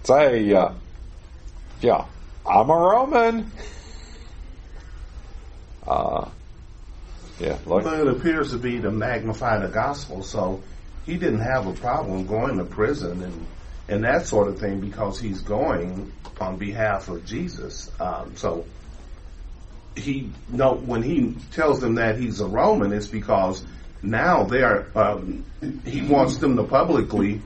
say, 0.04 0.52
uh, 0.52 0.74
yeah, 1.80 2.06
I'm 2.46 2.70
a 2.70 2.76
Roman. 2.76 3.50
Uh, 5.88 6.30
yeah, 7.40 7.58
But 7.66 7.86
it 7.98 8.08
appears 8.10 8.52
to 8.52 8.58
be 8.58 8.82
to 8.82 8.92
magnify 8.92 9.60
the 9.60 9.70
gospel, 9.70 10.22
so 10.22 10.62
he 11.06 11.16
didn't 11.16 11.40
have 11.40 11.66
a 11.66 11.72
problem 11.72 12.28
going 12.28 12.58
to 12.58 12.66
prison 12.66 13.24
and 13.24 13.48
and 13.88 14.04
that 14.04 14.26
sort 14.26 14.50
of 14.50 14.60
thing 14.60 14.82
because 14.82 15.18
he's 15.18 15.42
going 15.42 16.12
on 16.40 16.58
behalf 16.58 17.08
of 17.08 17.26
Jesus. 17.26 17.90
Um, 18.02 18.36
so 18.36 18.66
he 19.96 20.30
no 20.50 20.74
when 20.76 21.04
he 21.04 21.36
tells 21.52 21.80
them 21.80 21.96
that 21.96 22.18
he's 22.18 22.42
a 22.42 22.48
Roman, 22.48 22.92
it's 22.92 23.08
because 23.08 23.64
now 24.02 24.44
they 24.44 24.62
are. 24.62 24.88
Um, 24.94 25.46
he 25.86 26.02
wants 26.02 26.38
them 26.38 26.58
to 26.58 26.64
publicly 26.64 27.42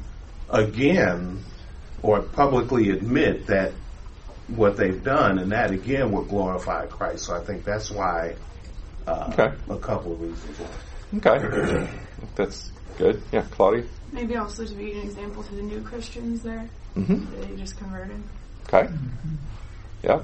again 0.49 1.43
or 2.01 2.21
publicly 2.21 2.91
admit 2.91 3.47
that 3.47 3.71
what 4.47 4.77
they've 4.77 5.03
done, 5.03 5.39
and 5.39 5.51
that 5.51 5.71
again 5.71 6.11
will 6.11 6.23
glorify 6.23 6.85
Christ. 6.85 7.25
So 7.25 7.35
I 7.35 7.39
think 7.43 7.63
that's 7.65 7.91
why. 7.91 8.35
Uh, 9.05 9.29
Okay. 9.33 9.53
A 9.69 9.77
couple 9.77 10.13
of 10.13 10.21
reasons. 10.21 10.57
why. 10.57 11.17
Okay, 11.37 11.87
that's 12.35 12.71
good. 12.97 13.21
Yeah, 13.31 13.43
Claudia. 13.51 13.83
Maybe 14.11 14.35
also 14.37 14.65
to 14.65 14.73
be 14.73 14.93
an 14.93 14.99
example 15.01 15.43
to 15.43 15.55
the 15.55 15.61
new 15.61 15.81
Christians 15.81 16.43
there 16.43 16.69
Mhm. 16.95 17.29
that 17.39 17.45
he 17.49 17.55
just 17.55 17.77
converted. 17.77 18.21
Okay. 18.67 18.89
Yeah, 20.03 20.21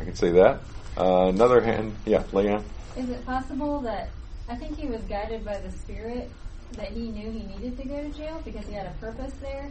I 0.00 0.04
can 0.04 0.14
see 0.14 0.30
that. 0.30 0.60
Uh, 0.96 1.26
another 1.28 1.60
hand. 1.60 1.94
Yeah, 2.06 2.22
Leanne. 2.32 2.62
Is 2.96 3.08
it 3.08 3.24
possible 3.26 3.80
that 3.80 4.10
I 4.48 4.56
think 4.56 4.76
he 4.78 4.86
was 4.88 5.00
guided 5.02 5.44
by 5.44 5.58
the 5.58 5.70
Spirit 5.70 6.30
that 6.72 6.88
he 6.88 7.08
knew 7.10 7.30
he 7.30 7.42
needed 7.42 7.76
to 7.78 7.88
go 7.88 8.02
to 8.02 8.10
jail 8.10 8.40
because 8.44 8.66
he 8.66 8.74
had 8.74 8.86
a 8.86 8.92
purpose 9.00 9.32
there? 9.40 9.70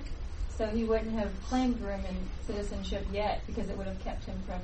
So 0.57 0.67
he 0.67 0.83
wouldn't 0.83 1.17
have 1.17 1.31
claimed 1.47 1.79
Roman 1.81 2.15
citizenship 2.45 3.05
yet 3.13 3.41
because 3.47 3.69
it 3.69 3.77
would 3.77 3.87
have 3.87 3.99
kept 4.03 4.25
him 4.25 4.41
from 4.45 4.59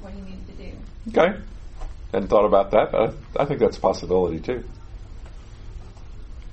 what 0.00 0.12
he 0.12 0.20
needed 0.20 0.46
to 0.48 0.52
do. 0.52 0.72
Okay. 1.08 1.38
Hadn't 2.12 2.28
thought 2.28 2.44
about 2.44 2.72
that, 2.72 2.92
but 2.92 3.14
I 3.38 3.44
think 3.44 3.60
that's 3.60 3.78
a 3.78 3.80
possibility 3.80 4.40
too. 4.40 4.64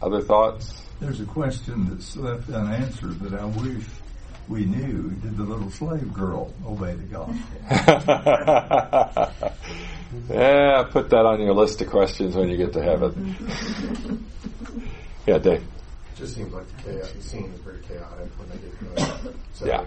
Other 0.01 0.21
thoughts? 0.21 0.83
There's 0.99 1.19
a 1.19 1.25
question 1.25 1.89
that's 1.89 2.15
left 2.15 2.49
unanswered 2.49 3.19
that 3.21 3.33
I 3.33 3.45
wish 3.45 3.83
we 4.47 4.65
knew. 4.65 5.09
Did 5.21 5.37
the 5.37 5.43
little 5.43 5.69
slave 5.71 6.13
girl 6.13 6.53
obey 6.65 6.93
the 6.93 7.03
gospel? 7.03 7.35
yeah, 10.29 10.83
put 10.89 11.09
that 11.09 11.25
on 11.25 11.41
your 11.41 11.53
list 11.53 11.81
of 11.81 11.89
questions 11.89 12.35
when 12.35 12.49
you 12.49 12.57
get 12.57 12.73
to 12.73 12.83
heaven. 12.83 14.25
yeah, 15.27 15.37
Dave. 15.37 15.61
It 15.61 16.17
just 16.17 16.35
seems 16.35 16.53
like 16.53 16.67
the, 16.77 16.83
chaos, 16.93 17.11
the 17.11 17.21
scene 17.21 17.51
is 17.53 17.59
very 17.61 17.79
chaotic 17.79 18.27
when 18.37 18.49
they 18.49 18.57
get 18.57 19.23
going. 19.23 19.35
So 19.53 19.65
Yeah. 19.65 19.85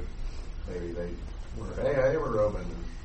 maybe 0.68 0.92
they 0.92 1.10
were, 1.58 1.66
hey, 1.82 1.94
hey, 1.94 2.16
we're 2.16 2.36
Roman. 2.36 2.64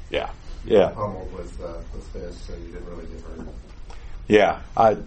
Yeah. 0.10 0.30
Yeah. 0.66 0.90
Pummeled 0.90 1.34
with, 1.34 1.60
uh, 1.62 1.74
with 1.94 2.08
fists, 2.10 2.50
and 2.50 2.66
you 2.66 2.74
didn't 2.74 2.90
really 2.90 3.06
get 3.08 3.22
hurt. 3.22 3.48
Yeah, 4.28 4.62
I. 4.76 4.98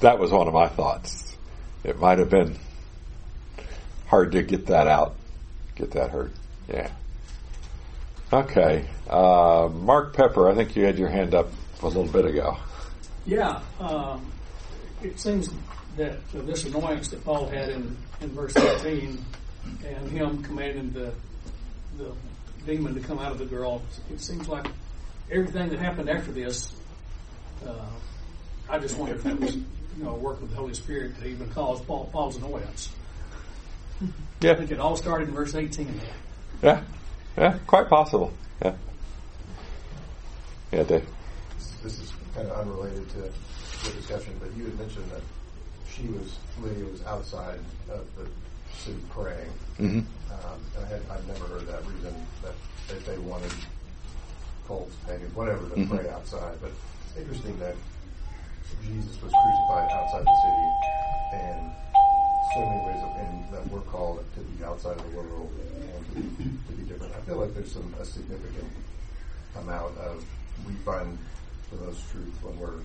That 0.00 0.18
was 0.18 0.30
one 0.30 0.46
of 0.48 0.54
my 0.54 0.68
thoughts. 0.68 1.36
It 1.84 1.98
might 1.98 2.18
have 2.18 2.30
been 2.30 2.56
hard 4.06 4.32
to 4.32 4.42
get 4.42 4.66
that 4.66 4.86
out, 4.86 5.14
get 5.76 5.92
that 5.92 6.10
hurt. 6.10 6.32
Yeah. 6.68 6.90
Okay, 8.32 8.86
uh, 9.08 9.68
Mark 9.72 10.14
Pepper. 10.14 10.48
I 10.48 10.54
think 10.54 10.74
you 10.76 10.84
had 10.84 10.98
your 10.98 11.08
hand 11.08 11.34
up 11.34 11.48
a 11.82 11.86
little 11.86 12.06
bit 12.06 12.24
ago. 12.24 12.56
Yeah, 13.26 13.60
um, 13.80 14.24
it 15.02 15.18
seems 15.20 15.48
that 15.96 16.18
uh, 16.36 16.42
this 16.42 16.64
annoyance 16.64 17.08
that 17.08 17.24
Paul 17.24 17.48
had 17.48 17.70
in, 17.70 17.96
in 18.20 18.30
verse 18.30 18.52
13 18.52 19.24
and 19.86 20.10
him 20.10 20.42
commanding 20.42 20.92
the, 20.92 21.12
the 21.98 22.12
demon 22.66 22.94
to 22.94 23.00
come 23.00 23.18
out 23.18 23.32
of 23.32 23.38
the 23.38 23.46
girl, 23.46 23.82
it 24.10 24.20
seems 24.20 24.48
like 24.48 24.66
everything 25.30 25.68
that 25.68 25.78
happened 25.78 26.10
after 26.10 26.32
this, 26.32 26.74
uh, 27.66 27.86
I 28.68 28.78
just 28.78 28.96
wonder 28.96 29.14
if 29.14 29.22
that 29.24 29.38
was, 29.38 29.56
you 29.56 29.64
know, 29.98 30.10
a 30.10 30.18
work 30.18 30.40
of 30.42 30.50
the 30.50 30.56
Holy 30.56 30.74
Spirit 30.74 31.18
to 31.20 31.26
even 31.26 31.48
cause 31.50 31.80
Paul, 31.82 32.08
Paul's 32.12 32.36
annoyance. 32.36 32.90
Yeah. 34.40 34.52
I 34.52 34.54
think 34.56 34.70
it 34.70 34.80
all 34.80 34.96
started 34.96 35.28
in 35.28 35.34
verse 35.34 35.54
18. 35.54 36.00
Yeah, 36.62 36.82
yeah, 37.38 37.58
quite 37.66 37.88
possible. 37.88 38.32
Yeah, 38.62 38.74
yeah, 40.72 40.82
Dave. 40.82 41.06
This 41.82 42.00
is 42.00 42.12
kind 42.34 42.48
of 42.48 42.58
unrelated 42.58 43.08
to 43.10 43.18
the 43.18 43.96
discussion, 43.96 44.34
but 44.40 44.54
you 44.56 44.64
had 44.64 44.78
mentioned 44.78 45.10
that 45.10 45.20
she 45.94 46.06
was, 46.08 46.38
Lydia 46.62 46.84
was 46.86 47.04
outside 47.06 47.60
of 47.90 48.04
the 48.16 48.26
city 48.76 48.98
praying. 49.10 49.52
Mhm. 49.78 50.04
Um, 50.30 50.60
I 50.82 50.86
had, 50.86 51.00
I'd 51.10 51.26
never 51.28 51.44
heard 51.46 51.66
that 51.68 51.86
reason 51.86 52.14
that, 52.42 52.54
that 52.88 53.04
they 53.06 53.18
wanted 53.18 53.52
cults, 54.66 54.94
pagans, 55.06 55.34
whatever, 55.34 55.68
to 55.68 55.74
Mhm. 55.76 55.88
pray 55.88 56.08
outside. 56.10 56.58
But 56.60 56.72
it's 57.08 57.18
interesting 57.18 57.58
that 57.60 57.76
Jesus 58.82 59.20
was 59.22 59.32
crucified 59.42 59.90
outside 59.92 60.24
the 60.26 60.36
city, 60.42 60.72
and 61.32 61.72
so 62.54 62.66
many 62.68 62.80
ways, 62.84 63.02
of, 63.02 63.14
and 63.16 63.48
that 63.52 63.66
we're 63.70 63.80
called 63.82 64.24
to 64.34 64.40
be 64.40 64.58
be 64.58 64.64
outside 64.64 64.96
of 64.98 65.02
the 65.10 65.16
world 65.16 65.50
and 65.56 66.06
to 66.06 66.14
be, 66.20 66.44
to 66.44 66.72
be 66.72 66.82
different. 66.84 67.12
I 67.14 67.20
feel 67.22 67.36
like 67.38 67.54
there's 67.54 67.72
some 67.72 67.92
a 68.00 68.04
significant 68.04 68.70
amount 69.56 69.96
of 69.98 70.24
we 70.66 70.72
find 70.84 71.18
the 71.70 71.76
most 71.84 72.08
truth 72.10 72.34
when 72.42 72.58
we're 72.58 72.80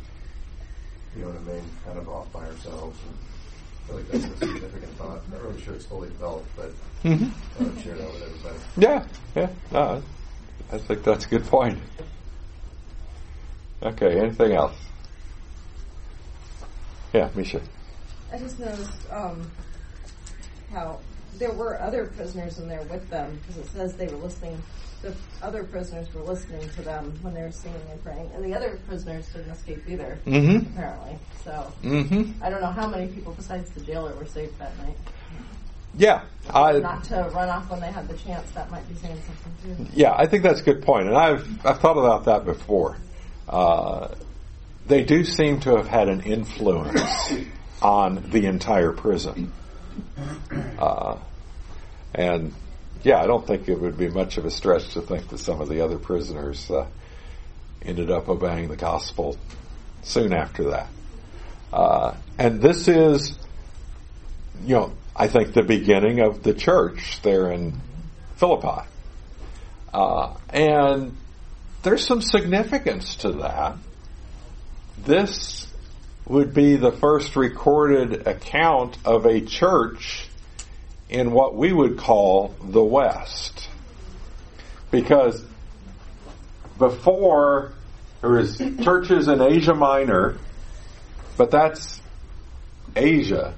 you 1.16 1.24
know 1.24 1.30
what 1.30 1.38
I 1.38 1.53
mean, 1.53 1.64
kind 1.86 1.97
of 1.97 2.07
off 2.10 2.32
by 2.32 2.41
ourselves. 2.45 2.97
And 3.07 3.18
I 3.18 3.88
feel 3.88 3.95
like 3.97 4.07
that's 4.10 4.26
a 4.26 4.38
significant 4.45 4.91
thought. 4.97 5.22
I'm 5.26 5.32
not 5.32 5.41
really 5.43 5.62
sure 5.62 5.74
it's 5.74 5.86
fully 5.86 6.10
developed, 6.10 6.47
but 6.55 6.72
Mhm. 7.03 7.32
I 7.60 7.64
would 7.64 7.80
share 7.82 7.95
that 7.95 8.14
with 8.14 8.24
everybody. 8.24 8.60
Yeah, 8.78 9.05
yeah. 9.36 9.49
No, 9.72 10.03
I 10.72 10.78
think 10.78 11.03
that's 11.03 11.26
a 11.26 11.30
good 11.30 11.45
point. 11.45 11.80
Okay, 13.82 14.20
anything 14.20 14.51
else? 14.53 14.76
Yeah, 17.14 17.30
Misha. 17.34 17.62
I 18.32 18.38
just 18.38 18.60
noticed 18.60 18.91
um, 19.12 19.49
how 20.72 20.99
there 21.38 21.51
were 21.51 21.80
other 21.82 22.05
prisoners 22.05 22.60
in 22.60 22.68
there 22.68 22.84
with 22.84 23.10
them 23.10 23.39
because 23.41 23.57
it 23.57 23.72
says 23.72 23.95
they 23.95 24.07
were 24.07 24.18
listening. 24.18 24.62
The 25.02 25.14
other 25.41 25.64
prisoners 25.64 26.14
were 26.14 26.22
listening 26.24 26.68
to 26.72 26.82
them 26.82 27.18
when 27.22 27.34
they 27.34 27.41
were 27.41 27.52
singing 27.52 27.80
and 27.89 28.04
praying, 28.04 28.30
and 28.36 28.43
the 28.43 28.54
other 28.54 28.78
prisoners 28.88 29.28
didn't 29.30 29.52
escape 29.52 29.82
either. 29.88 30.20
Mhm. 30.26 30.74
Apparently, 30.74 31.18
so 31.43 31.72
Mhm. 31.84 32.34
I 32.41 32.50
don't 32.50 32.62
know 32.62 32.68
how 32.72 32.86
many 32.88 33.08
people 33.08 33.34
besides 33.34 33.70
the 33.72 33.80
jailer 33.82 34.14
were 34.16 34.26
saved 34.26 34.60
that 34.60 34.78
night. 34.80 34.97
Yeah, 35.95 36.22
I 36.54 36.74
Not 36.80 37.04
to 37.06 37.32
run 37.34 37.50
off 37.50 37.70
when 37.72 37.80
they 37.80 37.91
had 37.91 38.08
the 38.08 38.16
chance. 38.18 38.52
That 38.52 38.70
might 38.70 38.88
be 38.89 38.95
saying 38.95 39.18
something 39.26 39.86
too. 39.88 39.91
yeah, 39.93 40.14
I 40.16 40.28
think 40.28 40.43
that's 40.43 40.60
a 40.62 40.64
good 40.64 40.82
point, 40.84 41.08
and 41.08 41.18
I've 41.18 41.66
I've 41.66 41.80
thought 41.80 41.97
about 41.97 42.26
that 42.26 42.45
before. 42.45 42.97
Uh, 43.47 44.10
they 44.86 45.04
do 45.04 45.24
seem 45.24 45.60
to 45.62 45.78
have 45.78 45.88
had 45.88 46.10
an 46.10 46.22
influence 46.22 47.02
on 47.82 48.24
the 48.32 48.45
entire 48.47 48.91
prison, 48.91 49.52
uh, 50.78 51.16
and 52.14 52.54
yeah, 53.04 53.22
I 53.22 53.28
don't 53.28 53.45
think 53.45 53.70
it 53.70 53.80
would 53.80 53.97
be 53.97 54.10
much 54.10 54.38
of 54.38 54.45
a 54.45 54.52
stretch 54.52 54.93
to 54.93 55.02
think 55.02 55.30
that 55.30 55.38
some 55.38 55.62
of 55.62 55.70
the 55.70 55.82
other 55.82 55.97
prisoners 55.97 56.70
uh, 56.70 56.88
ended 57.82 58.12
up 58.12 58.28
obeying 58.28 58.68
the 58.68 58.76
gospel 58.76 59.38
soon 60.04 60.34
after 60.34 60.72
that. 60.72 60.88
Uh, 61.72 62.16
and 62.38 62.62
this 62.62 62.88
is, 62.88 63.38
you 64.64 64.76
know, 64.76 64.93
I 65.16 65.28
think 65.28 65.54
the 65.54 65.64
beginning 65.64 66.20
of 66.20 66.43
the 66.43 66.54
church 66.54 67.22
there 67.22 67.52
in 67.52 67.80
Philippi. 68.36 68.88
Uh, 69.93 70.36
and 70.50 71.16
there's 71.84 72.06
some 72.06 72.22
significance 72.22 73.16
to 73.18 73.32
that. 73.34 73.76
This 74.97 75.68
would 76.26 76.54
be 76.54 76.76
the 76.76 76.91
first 76.91 77.36
recorded 77.36 78.28
account 78.28 78.97
of 79.04 79.26
a 79.26 79.41
church 79.41 80.28
in 81.10 81.32
what 81.32 81.55
we 81.55 81.74
would 81.74 81.97
call 81.97 82.55
the 82.62 82.84
West. 82.84 83.68
Because 84.91 85.43
before 86.78 87.74
there 88.22 88.32
was 88.32 88.57
churches 88.57 89.28
in 89.28 89.41
Asia 89.41 89.74
Minor, 89.74 90.38
but 91.38 91.51
that's 91.51 92.01
Asia. 92.95 93.53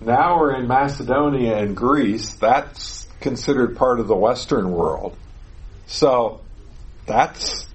Now 0.00 0.38
we're 0.38 0.54
in 0.56 0.68
Macedonia 0.68 1.56
and 1.56 1.76
Greece. 1.76 2.34
That's 2.34 3.06
considered 3.20 3.76
part 3.76 4.00
of 4.00 4.08
the 4.08 4.16
Western 4.16 4.70
world. 4.70 5.16
So 5.86 6.40
that's 7.06 7.66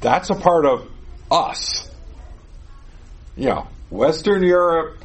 that's 0.00 0.30
a 0.30 0.34
part 0.34 0.66
of 0.66 0.88
us. 1.30 1.90
You 3.36 3.46
know, 3.46 3.68
Western 3.90 4.42
Europe, 4.42 4.98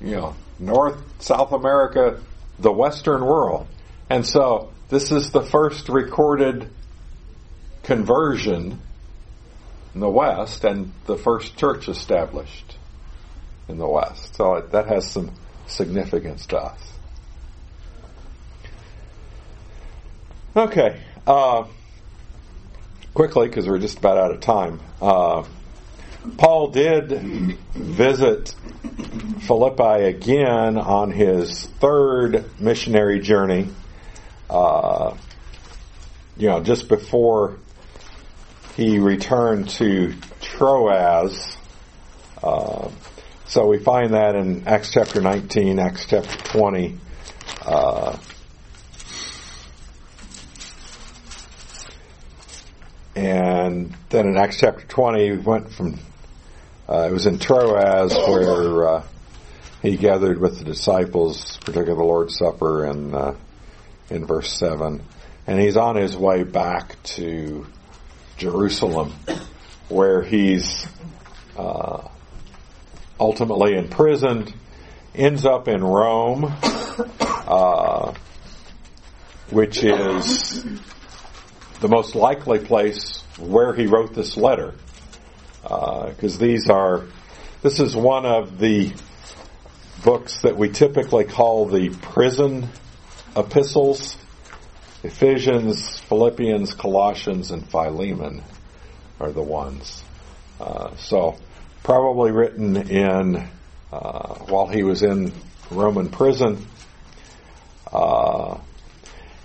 you 0.00 0.16
know, 0.16 0.36
North, 0.58 0.98
South 1.20 1.52
America, 1.52 2.20
the 2.58 2.72
Western 2.72 3.24
world. 3.24 3.66
And 4.08 4.26
so 4.26 4.72
this 4.88 5.10
is 5.10 5.30
the 5.30 5.42
first 5.42 5.88
recorded 5.88 6.70
conversion 7.82 8.80
in 9.94 10.00
the 10.00 10.08
West 10.08 10.64
and 10.64 10.92
the 11.06 11.16
first 11.16 11.56
church 11.56 11.88
established 11.88 12.76
in 13.68 13.78
the 13.78 13.88
West. 13.88 14.34
So 14.34 14.60
that 14.72 14.86
has 14.88 15.10
some 15.10 15.32
significance 15.66 16.46
to 16.46 16.58
us. 16.58 16.80
Okay. 20.56 21.00
Uh, 21.26 21.64
quickly, 23.14 23.48
because 23.48 23.66
we're 23.66 23.78
just 23.78 23.98
about 23.98 24.18
out 24.18 24.30
of 24.30 24.40
time. 24.40 24.80
Uh, 25.00 25.44
Paul 26.36 26.68
did 26.68 27.10
visit 27.74 28.54
Philippi 29.46 30.04
again 30.04 30.78
on 30.78 31.10
his 31.10 31.66
third 31.66 32.44
missionary 32.58 33.20
journey. 33.20 33.68
Uh, 34.48 35.16
you 36.36 36.48
know, 36.48 36.62
just 36.62 36.88
before 36.88 37.58
he 38.76 38.98
returned 38.98 39.68
to 39.68 40.14
Troas. 40.40 41.56
Uh, 42.42 42.90
so 43.46 43.66
we 43.66 43.78
find 43.78 44.14
that 44.14 44.34
in 44.34 44.66
Acts 44.66 44.92
chapter 44.92 45.20
19, 45.20 45.78
Acts 45.78 46.06
chapter 46.06 46.38
20. 46.58 46.98
Uh, 47.64 48.16
and 53.14 53.94
then 54.08 54.26
in 54.26 54.36
Acts 54.36 54.58
chapter 54.58 54.84
20, 54.86 55.30
we 55.32 55.36
went 55.36 55.70
from, 55.70 55.98
uh, 56.88 57.08
it 57.08 57.12
was 57.12 57.26
in 57.26 57.38
Troas 57.38 58.14
where 58.14 58.88
uh, 58.88 59.04
he 59.82 59.96
gathered 59.96 60.38
with 60.38 60.58
the 60.58 60.64
disciples, 60.64 61.58
particularly 61.58 61.96
the 61.96 62.04
Lord's 62.04 62.36
Supper 62.36 62.86
in, 62.86 63.14
uh, 63.14 63.34
in 64.10 64.26
verse 64.26 64.52
7. 64.58 65.02
And 65.46 65.60
he's 65.60 65.76
on 65.76 65.96
his 65.96 66.16
way 66.16 66.42
back 66.42 67.02
to 67.04 67.66
Jerusalem 68.36 69.12
where 69.88 70.22
he's 70.22 70.86
uh, 71.56 72.06
ultimately 73.20 73.76
imprisoned, 73.76 74.52
ends 75.14 75.46
up 75.46 75.68
in 75.68 75.82
Rome, 75.82 76.52
uh, 77.20 78.14
which 79.50 79.84
is 79.84 80.64
the 81.80 81.88
most 81.88 82.14
likely 82.14 82.58
place 82.58 83.22
where 83.38 83.74
he 83.74 83.86
wrote 83.86 84.14
this 84.14 84.36
letter. 84.36 84.74
Because 85.64 86.38
these 86.38 86.68
are, 86.68 87.04
this 87.62 87.80
is 87.80 87.96
one 87.96 88.26
of 88.26 88.58
the 88.58 88.92
books 90.04 90.42
that 90.42 90.56
we 90.56 90.68
typically 90.68 91.24
call 91.24 91.66
the 91.66 91.88
prison 91.88 92.68
epistles. 93.34 94.16
Ephesians, 95.02 95.98
Philippians, 96.00 96.74
Colossians, 96.74 97.50
and 97.50 97.66
Philemon 97.68 98.42
are 99.20 99.32
the 99.32 99.42
ones. 99.42 100.02
Uh, 100.60 100.94
so, 100.96 101.36
probably 101.82 102.30
written 102.30 102.76
in 102.76 103.48
uh, 103.92 104.34
while 104.46 104.66
he 104.66 104.82
was 104.82 105.02
in 105.02 105.32
Roman 105.70 106.10
prison. 106.10 106.66
Uh, 107.90 108.58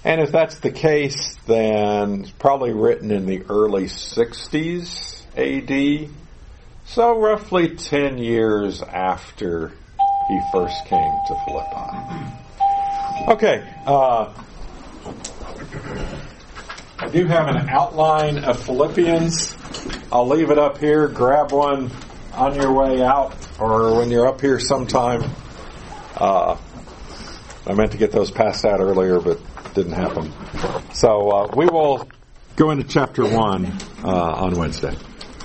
and 0.04 0.22
if 0.22 0.32
that's 0.32 0.60
the 0.60 0.72
case, 0.72 1.38
then 1.46 2.22
it's 2.22 2.32
probably 2.32 2.74
written 2.74 3.12
in 3.12 3.26
the 3.26 3.44
early 3.50 3.86
60s 3.86 5.19
AD. 5.38 6.10
So 6.86 7.20
roughly 7.20 7.76
10 7.76 8.18
years 8.18 8.82
after 8.82 9.72
he 10.28 10.40
first 10.52 10.86
came 10.86 11.12
to 11.28 11.36
Philippi. 11.46 12.40
Okay, 13.28 13.68
uh, 13.86 14.34
I 16.98 17.10
do 17.10 17.26
have 17.26 17.48
an 17.48 17.70
outline 17.70 18.40
of 18.40 18.62
Philippians. 18.64 19.56
I'll 20.12 20.28
leave 20.28 20.52
it 20.52 20.58
up 20.58 20.78
here. 20.78 21.08
Grab 21.08 21.52
one 21.52 21.92
on 22.34 22.56
your 22.56 22.72
way 22.74 23.02
out 23.02 23.34
or 23.60 23.98
when 23.98 24.10
you're 24.10 24.28
up 24.28 24.42
here 24.42 24.60
sometime. 24.60 25.24
Uh, 26.16 26.58
I 27.68 27.74
meant 27.74 27.92
to 27.92 27.98
get 27.98 28.12
those 28.12 28.32
passed 28.32 28.66
out 28.66 28.80
earlier, 28.80 29.20
but 29.20 29.40
didn't 29.74 29.94
happen. 29.94 30.34
So 30.94 31.30
uh, 31.30 31.56
we 31.56 31.68
will 31.68 32.08
go 32.56 32.72
into 32.72 32.84
chapter 32.84 33.26
one 33.26 33.78
uh, 34.04 34.08
on 34.08 34.58
Wednesday. 34.58 34.96